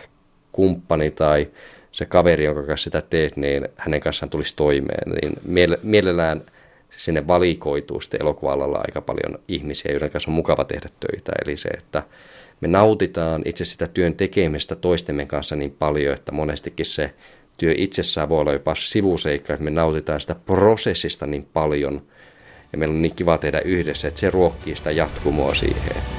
kumppani 0.51 1.11
tai 1.11 1.47
se 1.91 2.05
kaveri, 2.05 2.45
jonka 2.45 2.63
kanssa 2.63 2.83
sitä 2.83 3.01
teet, 3.01 3.37
niin 3.37 3.67
hänen 3.77 3.99
kanssaan 3.99 4.29
tulisi 4.29 4.55
toimeen. 4.55 5.11
Niin 5.21 5.77
mielellään 5.83 6.41
sinne 6.97 7.27
valikoituu 7.27 8.01
sitten 8.01 8.21
elokuva 8.21 8.53
aika 8.53 9.01
paljon 9.01 9.39
ihmisiä, 9.47 9.91
joiden 9.91 10.09
kanssa 10.09 10.31
on 10.31 10.35
mukava 10.35 10.63
tehdä 10.63 10.89
töitä. 10.99 11.31
Eli 11.45 11.57
se, 11.57 11.69
että 11.69 12.03
me 12.61 12.67
nautitaan 12.67 13.41
itse 13.45 13.65
sitä 13.65 13.87
työn 13.87 14.15
tekemistä 14.15 14.75
toistemme 14.75 15.25
kanssa 15.25 15.55
niin 15.55 15.75
paljon, 15.79 16.13
että 16.13 16.31
monestikin 16.31 16.85
se 16.85 17.13
työ 17.57 17.73
itsessään 17.77 18.29
voi 18.29 18.39
olla 18.39 18.53
jopa 18.53 18.75
sivuseikka, 18.75 19.53
että 19.53 19.63
me 19.63 19.69
nautitaan 19.69 20.21
sitä 20.21 20.35
prosessista 20.35 21.25
niin 21.25 21.47
paljon 21.53 22.01
ja 22.71 22.77
meillä 22.77 22.93
on 22.93 23.01
niin 23.01 23.15
kiva 23.15 23.37
tehdä 23.37 23.59
yhdessä, 23.59 24.07
että 24.07 24.19
se 24.19 24.29
ruokkii 24.29 24.75
sitä 24.75 24.91
jatkumoa 24.91 25.55
siihen. 25.55 26.16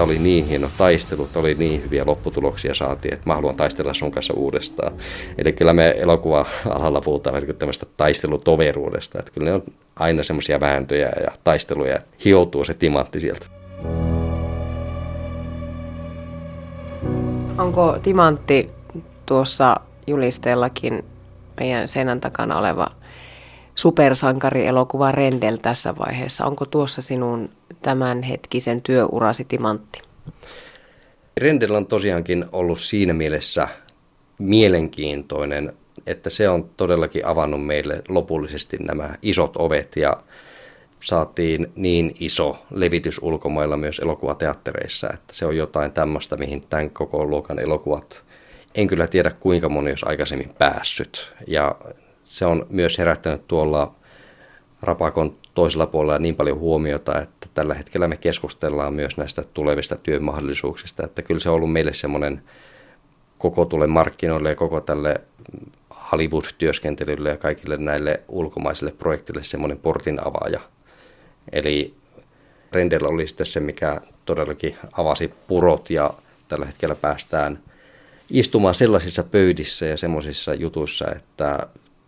Tämä 0.00 0.10
oli 0.10 0.18
niin 0.18 0.46
hieno 0.46 0.70
taistelu, 0.78 1.28
oli 1.34 1.54
niin 1.54 1.82
hyviä 1.82 2.06
lopputuloksia 2.06 2.74
saatiin, 2.74 3.14
että 3.14 3.30
mä 3.30 3.34
haluan 3.34 3.56
taistella 3.56 3.94
sun 3.94 4.10
kanssa 4.10 4.34
uudestaan. 4.34 4.92
Eli 5.38 5.52
kyllä 5.52 5.72
me 5.72 5.94
elokuva-alalla 5.98 7.00
puhutaan 7.00 7.42
tämmöistä 7.58 7.86
taistelutoveruudesta, 7.96 9.18
että 9.18 9.30
kyllä 9.30 9.44
ne 9.44 9.54
on 9.54 9.62
aina 9.96 10.22
semmoisia 10.22 10.60
vääntöjä 10.60 11.12
ja 11.24 11.30
taisteluja, 11.44 11.96
että 11.96 12.16
hioutuu 12.24 12.64
se 12.64 12.74
timantti 12.74 13.20
sieltä. 13.20 13.46
Onko 17.58 17.98
timantti 18.02 18.70
tuossa 19.26 19.76
julisteellakin 20.06 21.04
meidän 21.60 21.88
seinän 21.88 22.20
takana 22.20 22.58
oleva 22.58 22.86
supersankarielokuva 23.74 25.12
Rendel 25.12 25.56
tässä 25.56 25.94
vaiheessa? 25.96 26.44
Onko 26.44 26.66
tuossa 26.66 27.02
sinun 27.02 27.50
tämänhetkisen 27.82 28.82
työurasi 28.82 29.44
timantti? 29.44 30.02
Rendel 31.36 31.74
on 31.74 31.86
tosiaankin 31.86 32.44
ollut 32.52 32.80
siinä 32.80 33.12
mielessä 33.12 33.68
mielenkiintoinen, 34.38 35.72
että 36.06 36.30
se 36.30 36.48
on 36.48 36.70
todellakin 36.76 37.26
avannut 37.26 37.66
meille 37.66 38.02
lopullisesti 38.08 38.76
nämä 38.76 39.14
isot 39.22 39.56
ovet 39.56 39.96
ja 39.96 40.22
saatiin 41.00 41.72
niin 41.76 42.14
iso 42.20 42.58
levitys 42.70 43.18
ulkomailla 43.22 43.76
myös 43.76 43.98
elokuvateattereissa, 43.98 45.10
että 45.14 45.34
se 45.34 45.46
on 45.46 45.56
jotain 45.56 45.92
tämmöistä, 45.92 46.36
mihin 46.36 46.62
tämän 46.70 46.90
koko 46.90 47.24
luokan 47.24 47.58
elokuvat, 47.58 48.24
en 48.74 48.86
kyllä 48.86 49.06
tiedä 49.06 49.30
kuinka 49.40 49.68
moni 49.68 49.90
olisi 49.90 50.06
aikaisemmin 50.08 50.54
päässyt. 50.58 51.32
Ja 51.46 51.74
se 52.24 52.46
on 52.46 52.66
myös 52.70 52.98
herättänyt 52.98 53.48
tuolla 53.48 53.94
Rapakon 54.82 55.36
toisella 55.54 55.86
puolella 55.86 56.18
niin 56.18 56.36
paljon 56.36 56.58
huomiota, 56.58 57.20
että 57.20 57.39
tällä 57.54 57.74
hetkellä 57.74 58.08
me 58.08 58.16
keskustellaan 58.16 58.94
myös 58.94 59.16
näistä 59.16 59.44
tulevista 59.54 59.96
työmahdollisuuksista. 59.96 61.04
Että 61.04 61.22
kyllä 61.22 61.40
se 61.40 61.48
on 61.48 61.54
ollut 61.54 61.72
meille 61.72 61.92
semmoinen 61.92 62.42
koko 63.38 63.64
tule 63.64 63.86
markkinoille 63.86 64.48
ja 64.48 64.56
koko 64.56 64.80
tälle 64.80 65.20
Hollywood-työskentelylle 66.12 67.28
ja 67.28 67.36
kaikille 67.36 67.76
näille 67.76 68.20
ulkomaisille 68.28 68.92
projektille 68.92 69.42
semmoinen 69.42 69.78
portin 69.78 70.26
avaaja. 70.26 70.60
Eli 71.52 71.94
Rendel 72.72 73.04
oli 73.04 73.26
sitten 73.26 73.46
se, 73.46 73.60
mikä 73.60 74.00
todellakin 74.24 74.76
avasi 74.92 75.34
purot 75.46 75.90
ja 75.90 76.14
tällä 76.48 76.66
hetkellä 76.66 76.94
päästään 76.94 77.58
istumaan 78.30 78.74
sellaisissa 78.74 79.22
pöydissä 79.24 79.86
ja 79.86 79.96
semmoisissa 79.96 80.54
jutuissa, 80.54 81.06
että 81.16 81.66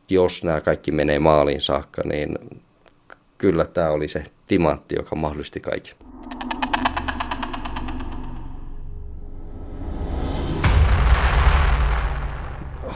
jos 0.08 0.44
nämä 0.44 0.60
kaikki 0.60 0.90
menee 0.90 1.18
maaliin 1.18 1.60
saakka, 1.60 2.02
niin 2.04 2.38
kyllä 3.42 3.64
tämä 3.64 3.90
oli 3.90 4.08
se 4.08 4.24
timantti, 4.46 4.94
joka 4.94 5.16
mahdollisti 5.16 5.60
kaikki. 5.60 5.92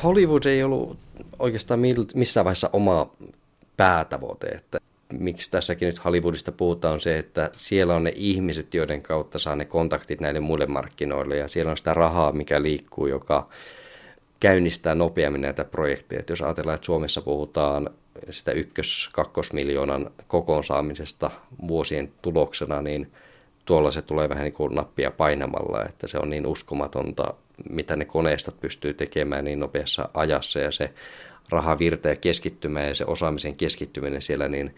Hollywood 0.02 0.44
ei 0.44 0.62
ollut 0.62 0.98
oikeastaan 1.38 1.80
missään 2.14 2.44
vaiheessa 2.44 2.70
oma 2.72 3.10
päätavoite, 3.76 4.46
että 4.46 4.78
miksi 5.12 5.50
tässäkin 5.50 5.86
nyt 5.86 6.04
Hollywoodista 6.04 6.52
puhutaan, 6.52 6.94
on 6.94 7.00
se, 7.00 7.18
että 7.18 7.50
siellä 7.56 7.94
on 7.94 8.04
ne 8.04 8.12
ihmiset, 8.14 8.74
joiden 8.74 9.02
kautta 9.02 9.38
saa 9.38 9.56
ne 9.56 9.64
kontaktit 9.64 10.20
näille 10.20 10.40
muille 10.40 10.66
markkinoille 10.66 11.36
ja 11.36 11.48
siellä 11.48 11.70
on 11.70 11.76
sitä 11.76 11.94
rahaa, 11.94 12.32
mikä 12.32 12.62
liikkuu, 12.62 13.06
joka 13.06 13.48
käynnistää 14.40 14.94
nopeammin 14.94 15.40
näitä 15.40 15.64
projekteja. 15.64 16.20
Et 16.20 16.30
jos 16.30 16.42
ajatellaan, 16.42 16.74
että 16.74 16.86
Suomessa 16.86 17.22
puhutaan 17.22 17.90
sitä 18.30 18.52
ykkös-kakkosmiljoonan 18.52 20.10
kokoon 20.28 20.64
saamisesta 20.64 21.30
vuosien 21.68 22.12
tuloksena, 22.22 22.82
niin 22.82 23.12
tuolla 23.64 23.90
se 23.90 24.02
tulee 24.02 24.28
vähän 24.28 24.44
niin 24.44 24.52
kuin 24.52 24.74
nappia 24.74 25.10
painamalla, 25.10 25.84
että 25.84 26.06
se 26.06 26.18
on 26.18 26.30
niin 26.30 26.46
uskomatonta, 26.46 27.34
mitä 27.70 27.96
ne 27.96 28.04
koneistot 28.04 28.60
pystyy 28.60 28.94
tekemään 28.94 29.44
niin 29.44 29.60
nopeassa 29.60 30.08
ajassa 30.14 30.58
ja 30.58 30.70
se 30.70 30.92
rahavirta 31.50 32.08
ja 32.08 32.16
keskittymä 32.16 32.82
ja 32.82 32.94
se 32.94 33.04
osaamisen 33.04 33.56
keskittyminen 33.56 34.22
siellä, 34.22 34.48
niin 34.48 34.74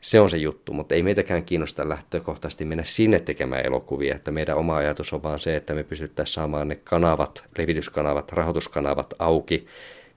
se 0.00 0.20
on 0.20 0.30
se 0.30 0.36
juttu, 0.36 0.72
mutta 0.72 0.94
ei 0.94 1.02
meitäkään 1.02 1.44
kiinnosta 1.44 1.88
lähtökohtaisesti 1.88 2.64
mennä 2.64 2.84
sinne 2.84 3.20
tekemään 3.20 3.66
elokuvia, 3.66 4.14
että 4.14 4.30
meidän 4.30 4.56
oma 4.56 4.76
ajatus 4.76 5.12
on 5.12 5.22
vaan 5.22 5.38
se, 5.38 5.56
että 5.56 5.74
me 5.74 5.82
pystyttäisiin 5.84 6.34
saamaan 6.34 6.68
ne 6.68 6.74
kanavat, 6.84 7.44
levityskanavat, 7.58 8.32
rahoituskanavat 8.32 9.14
auki 9.18 9.66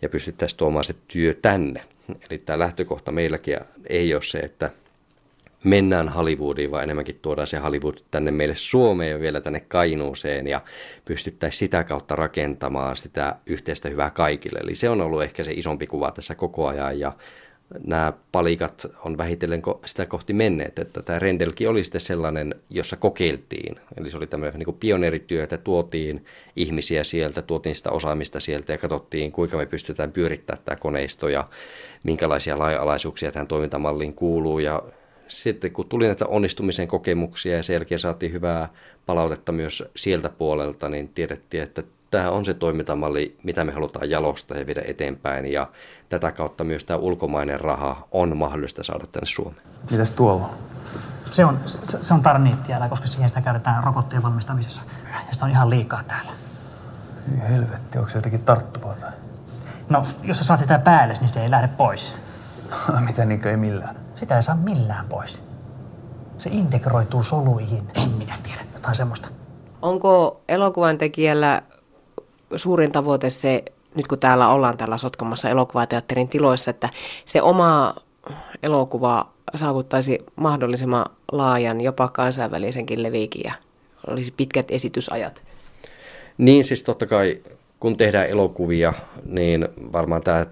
ja 0.01 0.10
pystyttäisiin 0.10 0.58
tuomaan 0.58 0.86
se 0.86 0.95
työ 1.08 1.34
tänne. 1.41 1.84
Eli 2.29 2.38
tämä 2.38 2.60
lähtökohta 2.60 3.12
meilläkin 3.12 3.58
ei 3.89 4.13
ole 4.13 4.21
se, 4.21 4.39
että 4.39 4.71
mennään 5.63 6.10
Hollywoodiin, 6.10 6.71
vaan 6.71 6.84
enemmänkin 6.84 7.19
tuodaan 7.21 7.47
se 7.47 7.58
Hollywood 7.58 7.97
tänne 8.12 8.31
meille 8.31 8.55
Suomeen 8.55 9.12
ja 9.12 9.19
vielä 9.19 9.41
tänne 9.41 9.60
Kainuuseen 9.60 10.47
ja 10.47 10.62
pystyttäisiin 11.05 11.60
sitä 11.60 11.84
kautta 11.84 12.15
rakentamaan 12.15 12.97
sitä 12.97 13.36
yhteistä 13.45 13.89
hyvää 13.89 14.10
kaikille. 14.10 14.60
Eli 14.60 14.75
se 14.75 14.89
on 14.89 15.01
ollut 15.01 15.23
ehkä 15.23 15.43
se 15.43 15.51
isompi 15.51 15.88
kuva 15.88 16.12
tässä 16.12 16.36
koko 16.36 16.67
ajan 16.67 16.99
ja 16.99 17.12
nämä 17.86 18.13
palikat 18.32 18.88
on 19.06 19.17
vähitellen 19.17 19.62
sitä 19.86 20.06
kohti 20.06 20.34
menneet, 20.34 20.80
että 20.80 21.01
tämä 21.01 21.19
Rendelki 21.19 21.67
oli 21.67 21.84
sitten 21.84 22.01
sellainen, 22.01 22.56
jossa 22.69 22.95
kokeiltiin. 22.95 23.75
Eli 23.97 24.10
se 24.10 24.17
oli 24.17 24.28
tämmöinen 24.28 24.60
niin 24.60 24.78
pioneerityö, 24.80 25.43
että 25.43 25.58
tuotiin 25.58 26.25
ihmisiä 26.56 27.04
sieltä, 27.04 27.41
tuotiin 27.41 27.75
sitä 27.75 27.91
osaamista 27.91 28.39
sieltä 28.39 28.71
ja 28.71 28.78
katsottiin, 28.78 29.32
kuinka 29.32 29.58
me 29.58 29.65
pystytään 29.65 30.12
pyörittämään 30.12 30.63
tämä 30.65 30.75
koneisto 30.75 31.30
ja 31.30 31.47
minkälaisia 32.04 32.60
laajalaisuuksia 32.60 33.32
tähän 33.32 33.47
toimintamalliin 33.47 34.13
kuuluu. 34.13 34.60
Ja 34.60 34.84
sitten 35.28 35.71
kun 35.71 35.89
tuli 35.89 36.06
näitä 36.06 36.25
onnistumisen 36.25 36.88
kokemuksia 36.88 37.58
ja 37.58 37.63
sen 37.63 37.73
jälkeen 37.73 37.99
saatiin 37.99 38.34
hyvää 38.34 38.69
palautetta 39.06 39.51
myös 39.51 39.84
sieltä 39.95 40.30
puolelta, 40.30 40.89
niin 40.89 41.10
tiedettiin, 41.10 41.63
että 41.63 41.84
tämä 42.15 42.30
on 42.30 42.45
se 42.45 42.54
toimintamalli, 42.54 43.38
mitä 43.43 43.63
me 43.63 43.71
halutaan 43.71 44.10
jalostaa 44.10 44.58
ja 44.58 44.65
viedä 44.65 44.82
eteenpäin. 44.88 45.51
Ja 45.51 45.67
tätä 46.10 46.32
kautta 46.32 46.63
myös 46.63 46.84
tämä 46.84 46.97
ulkomainen 46.97 47.60
raha 47.60 48.08
on 48.12 48.38
mahdollista 48.38 48.84
saada 48.84 49.06
tänne 49.12 49.25
Suomeen. 49.25 49.62
Mitäs 49.91 50.12
tuolla 50.12 50.54
Se 51.32 51.45
on, 51.45 51.60
se, 51.65 51.80
se 52.01 52.13
on 52.13 52.21
tarniittiälä, 52.21 52.89
koska 52.89 53.08
siihen 53.08 53.30
sitä 53.30 53.41
käytetään 53.41 53.84
rokotteen 53.84 54.23
valmistamisessa. 54.23 54.84
Ja 55.28 55.34
sitä 55.34 55.45
on 55.45 55.51
ihan 55.51 55.69
liikaa 55.69 56.04
täällä. 56.04 56.32
Ei 57.34 57.49
helvetti, 57.49 57.97
onko 57.97 58.10
se 58.10 58.17
jotenkin 58.17 58.43
tarttuvaa 58.43 58.95
tai? 58.95 59.12
No, 59.89 60.08
jos 60.23 60.38
sä 60.38 60.43
saat 60.43 60.60
sitä 60.60 60.80
päälle, 60.80 61.13
niin 61.19 61.30
se 61.30 61.43
ei 61.43 61.51
lähde 61.51 61.67
pois. 61.67 62.15
Mitä 63.08 63.25
niinkö 63.25 63.49
ei 63.49 63.58
millään? 63.58 63.95
Sitä 64.13 64.36
ei 64.36 64.43
saa 64.43 64.56
millään 64.56 65.06
pois. 65.06 65.43
Se 66.38 66.49
integroituu 66.49 67.23
soluihin. 67.23 67.88
En 67.95 68.10
minä 68.10 68.38
tiedä, 68.43 68.62
jotain 68.73 68.95
semmoista. 68.95 69.28
Onko 69.82 70.41
elokuvan 70.49 70.97
tekijällä 70.97 71.62
suurin 72.55 72.91
tavoite 72.91 73.29
se, 73.29 73.63
nyt 73.95 74.08
kun 74.08 74.19
täällä 74.19 74.49
ollaan 74.49 74.77
täällä 74.77 74.97
Sotkamassa 74.97 75.49
elokuvateatterin 75.49 76.27
tiloissa, 76.27 76.71
että 76.71 76.89
se 77.25 77.41
oma 77.41 77.95
elokuva 78.63 79.29
saavuttaisi 79.55 80.25
mahdollisimman 80.36 81.05
laajan, 81.31 81.81
jopa 81.81 82.08
kansainvälisenkin 82.08 83.03
leviikin 83.03 83.41
ja 83.45 83.53
olisi 84.08 84.34
pitkät 84.38 84.71
esitysajat? 84.71 85.41
Niin 86.38 86.63
siis 86.63 86.84
totta 86.84 87.05
kai, 87.05 87.41
kun 87.79 87.97
tehdään 87.97 88.27
elokuvia, 88.27 88.93
niin 89.25 89.67
varmaan 89.93 90.21
tämä 90.23 90.45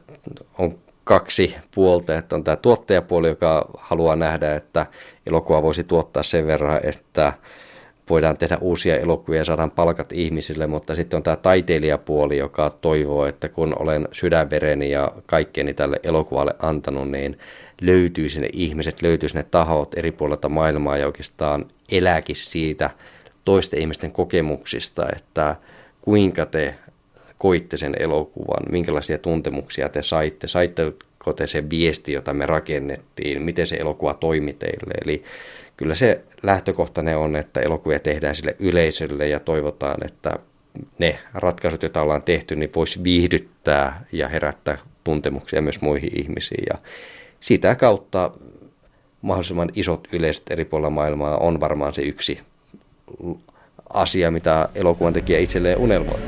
on 0.57 0.75
kaksi 1.03 1.55
puolta, 1.75 2.17
että 2.17 2.35
on 2.35 2.43
tämä 2.43 2.55
tuottajapuoli, 2.55 3.27
joka 3.27 3.69
haluaa 3.77 4.15
nähdä, 4.15 4.55
että 4.55 4.85
elokuva 5.27 5.61
voisi 5.61 5.83
tuottaa 5.83 6.23
sen 6.23 6.47
verran, 6.47 6.79
että 6.83 7.33
voidaan 8.09 8.37
tehdä 8.37 8.57
uusia 8.61 8.99
elokuvia 8.99 9.39
ja 9.39 9.45
saadaan 9.45 9.71
palkat 9.71 10.11
ihmisille, 10.11 10.67
mutta 10.67 10.95
sitten 10.95 11.17
on 11.17 11.23
tämä 11.23 11.35
taiteilijapuoli, 11.35 12.37
joka 12.37 12.69
toivoo, 12.69 13.25
että 13.25 13.49
kun 13.49 13.73
olen 13.79 14.07
sydänvereni 14.11 14.91
ja 14.91 15.11
kaikkeni 15.25 15.73
tälle 15.73 15.99
elokuvalle 16.03 16.55
antanut, 16.59 17.11
niin 17.11 17.39
löytyisi 17.81 18.41
ne 18.41 18.49
ihmiset, 18.53 19.01
löytyisi 19.01 19.35
ne 19.35 19.45
tahot 19.51 19.97
eri 19.97 20.11
puolilta 20.11 20.49
maailmaa 20.49 20.97
ja 20.97 21.05
oikeastaan 21.05 21.65
elääkin 21.91 22.35
siitä 22.35 22.89
toisten 23.45 23.81
ihmisten 23.81 24.11
kokemuksista, 24.11 25.05
että 25.15 25.55
kuinka 26.01 26.45
te 26.45 26.75
koitte 27.37 27.77
sen 27.77 27.95
elokuvan, 27.99 28.63
minkälaisia 28.71 29.17
tuntemuksia 29.17 29.89
te 29.89 30.03
saitte, 30.03 30.47
saitteko 30.47 31.33
te 31.35 31.47
se 31.47 31.69
viesti, 31.69 32.13
jota 32.13 32.33
me 32.33 32.45
rakennettiin, 32.45 33.41
miten 33.41 33.67
se 33.67 33.75
elokuva 33.75 34.13
toimi 34.13 34.53
teille. 34.53 34.93
Eli 35.05 35.23
kyllä 35.83 35.95
se 35.95 36.21
lähtökohtainen 36.43 37.17
on, 37.17 37.35
että 37.35 37.59
elokuvia 37.59 37.99
tehdään 37.99 38.35
sille 38.35 38.55
yleisölle 38.59 39.27
ja 39.27 39.39
toivotaan, 39.39 40.05
että 40.05 40.31
ne 40.99 41.19
ratkaisut, 41.33 41.81
joita 41.81 42.01
ollaan 42.01 42.23
tehty, 42.23 42.55
niin 42.55 42.69
voisi 42.75 43.03
viihdyttää 43.03 44.05
ja 44.11 44.27
herättää 44.27 44.77
tuntemuksia 45.03 45.61
myös 45.61 45.81
muihin 45.81 46.19
ihmisiin. 46.19 46.63
Ja 46.69 46.77
sitä 47.39 47.75
kautta 47.75 48.31
mahdollisimman 49.21 49.71
isot 49.75 50.07
yleisöt 50.11 50.43
eri 50.49 50.65
puolilla 50.65 50.89
maailmaa 50.89 51.37
on 51.37 51.59
varmaan 51.59 51.93
se 51.93 52.01
yksi 52.01 52.39
asia, 53.93 54.31
mitä 54.31 54.69
elokuvan 54.75 55.13
tekijä 55.13 55.39
itselleen 55.39 55.77
unelmoi. 55.77 56.19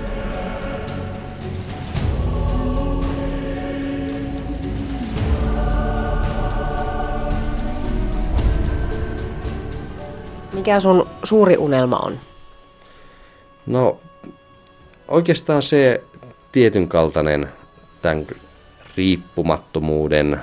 Mikä 10.65 10.80
sun 10.80 11.08
suuri 11.23 11.58
unelma 11.58 11.97
on? 11.97 12.19
No 13.65 13.99
oikeastaan 15.08 15.62
se 15.62 16.04
tietyn 16.51 16.88
kaltainen 16.88 17.49
tämän 18.01 18.28
riippumattomuuden 18.97 20.39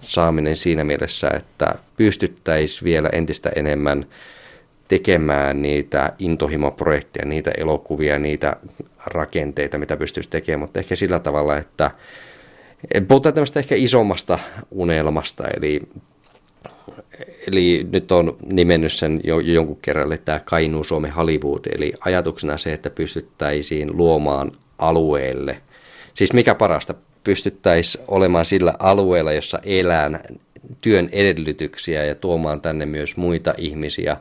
saaminen 0.00 0.56
siinä 0.56 0.84
mielessä, 0.84 1.30
että 1.36 1.74
pystyttäisiin 1.96 2.84
vielä 2.84 3.08
entistä 3.12 3.50
enemmän 3.56 4.06
tekemään 4.88 5.62
niitä 5.62 6.12
intohimoprojekteja, 6.18 7.26
niitä 7.26 7.50
elokuvia, 7.56 8.18
niitä 8.18 8.56
rakenteita, 9.06 9.78
mitä 9.78 9.96
pystyisi 9.96 10.30
tekemään, 10.30 10.60
mutta 10.60 10.80
ehkä 10.80 10.96
sillä 10.96 11.18
tavalla, 11.18 11.56
että 11.56 11.90
puhutaan 13.08 13.34
tämmöistä 13.34 13.60
ehkä 13.60 13.74
isommasta 13.74 14.38
unelmasta, 14.70 15.44
eli 15.56 15.80
Eli 17.48 17.86
nyt 17.92 18.12
on 18.12 18.36
nimennyt 18.46 18.92
sen 18.92 19.20
jo, 19.24 19.40
jonkun 19.40 19.78
kerran, 19.82 20.12
että 20.12 20.24
tämä 20.24 20.40
Kainuu 20.44 20.84
Suomen 20.84 21.12
Hollywood, 21.12 21.64
eli 21.74 21.92
ajatuksena 22.00 22.58
se, 22.58 22.72
että 22.72 22.90
pystyttäisiin 22.90 23.96
luomaan 23.96 24.52
alueelle, 24.78 25.62
siis 26.14 26.32
mikä 26.32 26.54
parasta, 26.54 26.94
pystyttäisiin 27.24 28.04
olemaan 28.08 28.44
sillä 28.44 28.74
alueella, 28.78 29.32
jossa 29.32 29.58
elään 29.64 30.20
työn 30.80 31.08
edellytyksiä 31.12 32.04
ja 32.04 32.14
tuomaan 32.14 32.60
tänne 32.60 32.86
myös 32.86 33.16
muita 33.16 33.54
ihmisiä, 33.58 34.16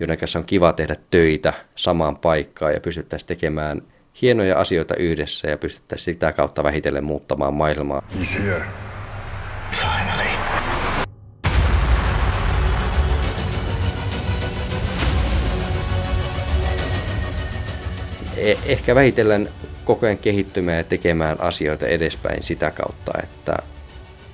joiden 0.00 0.18
kanssa 0.18 0.38
on 0.38 0.44
kiva 0.44 0.72
tehdä 0.72 0.96
töitä 1.10 1.52
samaan 1.76 2.16
paikkaan 2.16 2.74
ja 2.74 2.80
pystyttäisiin 2.80 3.28
tekemään 3.28 3.82
hienoja 4.22 4.58
asioita 4.58 4.94
yhdessä 4.96 5.48
ja 5.48 5.58
pystyttäisiin 5.58 6.14
sitä 6.14 6.32
kautta 6.32 6.64
vähitellen 6.64 7.04
muuttamaan 7.04 7.54
maailmaa. 7.54 8.02
He's 8.12 8.42
here. 8.42 8.89
Ehkä 18.66 18.94
vähitellen 18.94 19.48
koko 19.84 20.06
ajan 20.06 20.18
kehittymään 20.18 20.78
ja 20.78 20.84
tekemään 20.84 21.40
asioita 21.40 21.86
edespäin 21.86 22.42
sitä 22.42 22.70
kautta, 22.70 23.12
että 23.22 23.56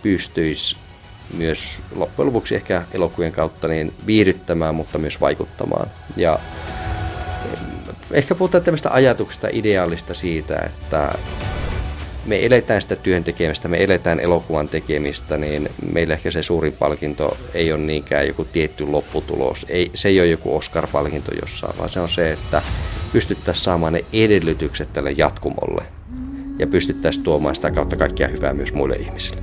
pystyisi 0.03 0.77
myös 1.37 1.81
loppujen 1.95 2.27
lopuksi 2.27 2.55
ehkä 2.55 2.83
elokuvien 2.93 3.33
kautta 3.33 3.69
niin 3.69 3.93
viihdyttämään, 4.07 4.75
mutta 4.75 4.99
myös 4.99 5.21
vaikuttamaan. 5.21 5.91
Ja 6.17 6.39
ehkä 8.11 8.35
puhutaan 8.35 8.65
tämmöistä 8.65 8.91
ajatuksesta, 8.91 9.49
ideaalista 9.53 10.15
siitä, 10.15 10.57
että 10.67 11.13
me 12.27 12.47
eletään 12.47 12.83
sitä 12.83 12.97
työn 12.97 13.25
tekemistä, 13.25 13.69
me 13.69 13.85
eletään 13.85 14.21
elokuvan 14.21 14.69
tekemistä, 14.69 15.37
niin 15.37 15.69
meillä 15.93 16.15
ehkä 16.15 16.31
se 16.31 16.43
suurin 16.43 16.73
palkinto 16.73 17.37
ei 17.55 17.73
ole 17.73 17.81
niinkään 17.81 18.27
joku 18.27 18.45
tietty 18.45 18.87
lopputulos. 18.87 19.67
Ei, 19.69 19.91
se 19.95 20.09
ei 20.09 20.21
ole 20.21 20.29
joku 20.29 20.57
Oscar-palkinto 20.57 21.33
jossain, 21.41 21.79
vaan 21.79 21.91
se 21.91 22.01
on 22.01 22.09
se, 22.09 22.33
että 22.33 22.63
pystyttäisiin 23.13 23.65
saamaan 23.65 23.93
ne 23.93 24.05
edellytykset 24.13 24.93
tälle 24.93 25.11
jatkumolle 25.17 25.85
ja 26.59 26.67
pystyttäisiin 26.67 27.25
tuomaan 27.25 27.55
sitä 27.55 27.71
kautta 27.71 27.97
kaikkia 27.97 28.29
hyvää 28.29 28.55
myös 28.55 28.73
muille 28.73 28.97
ihmisille. 28.97 29.43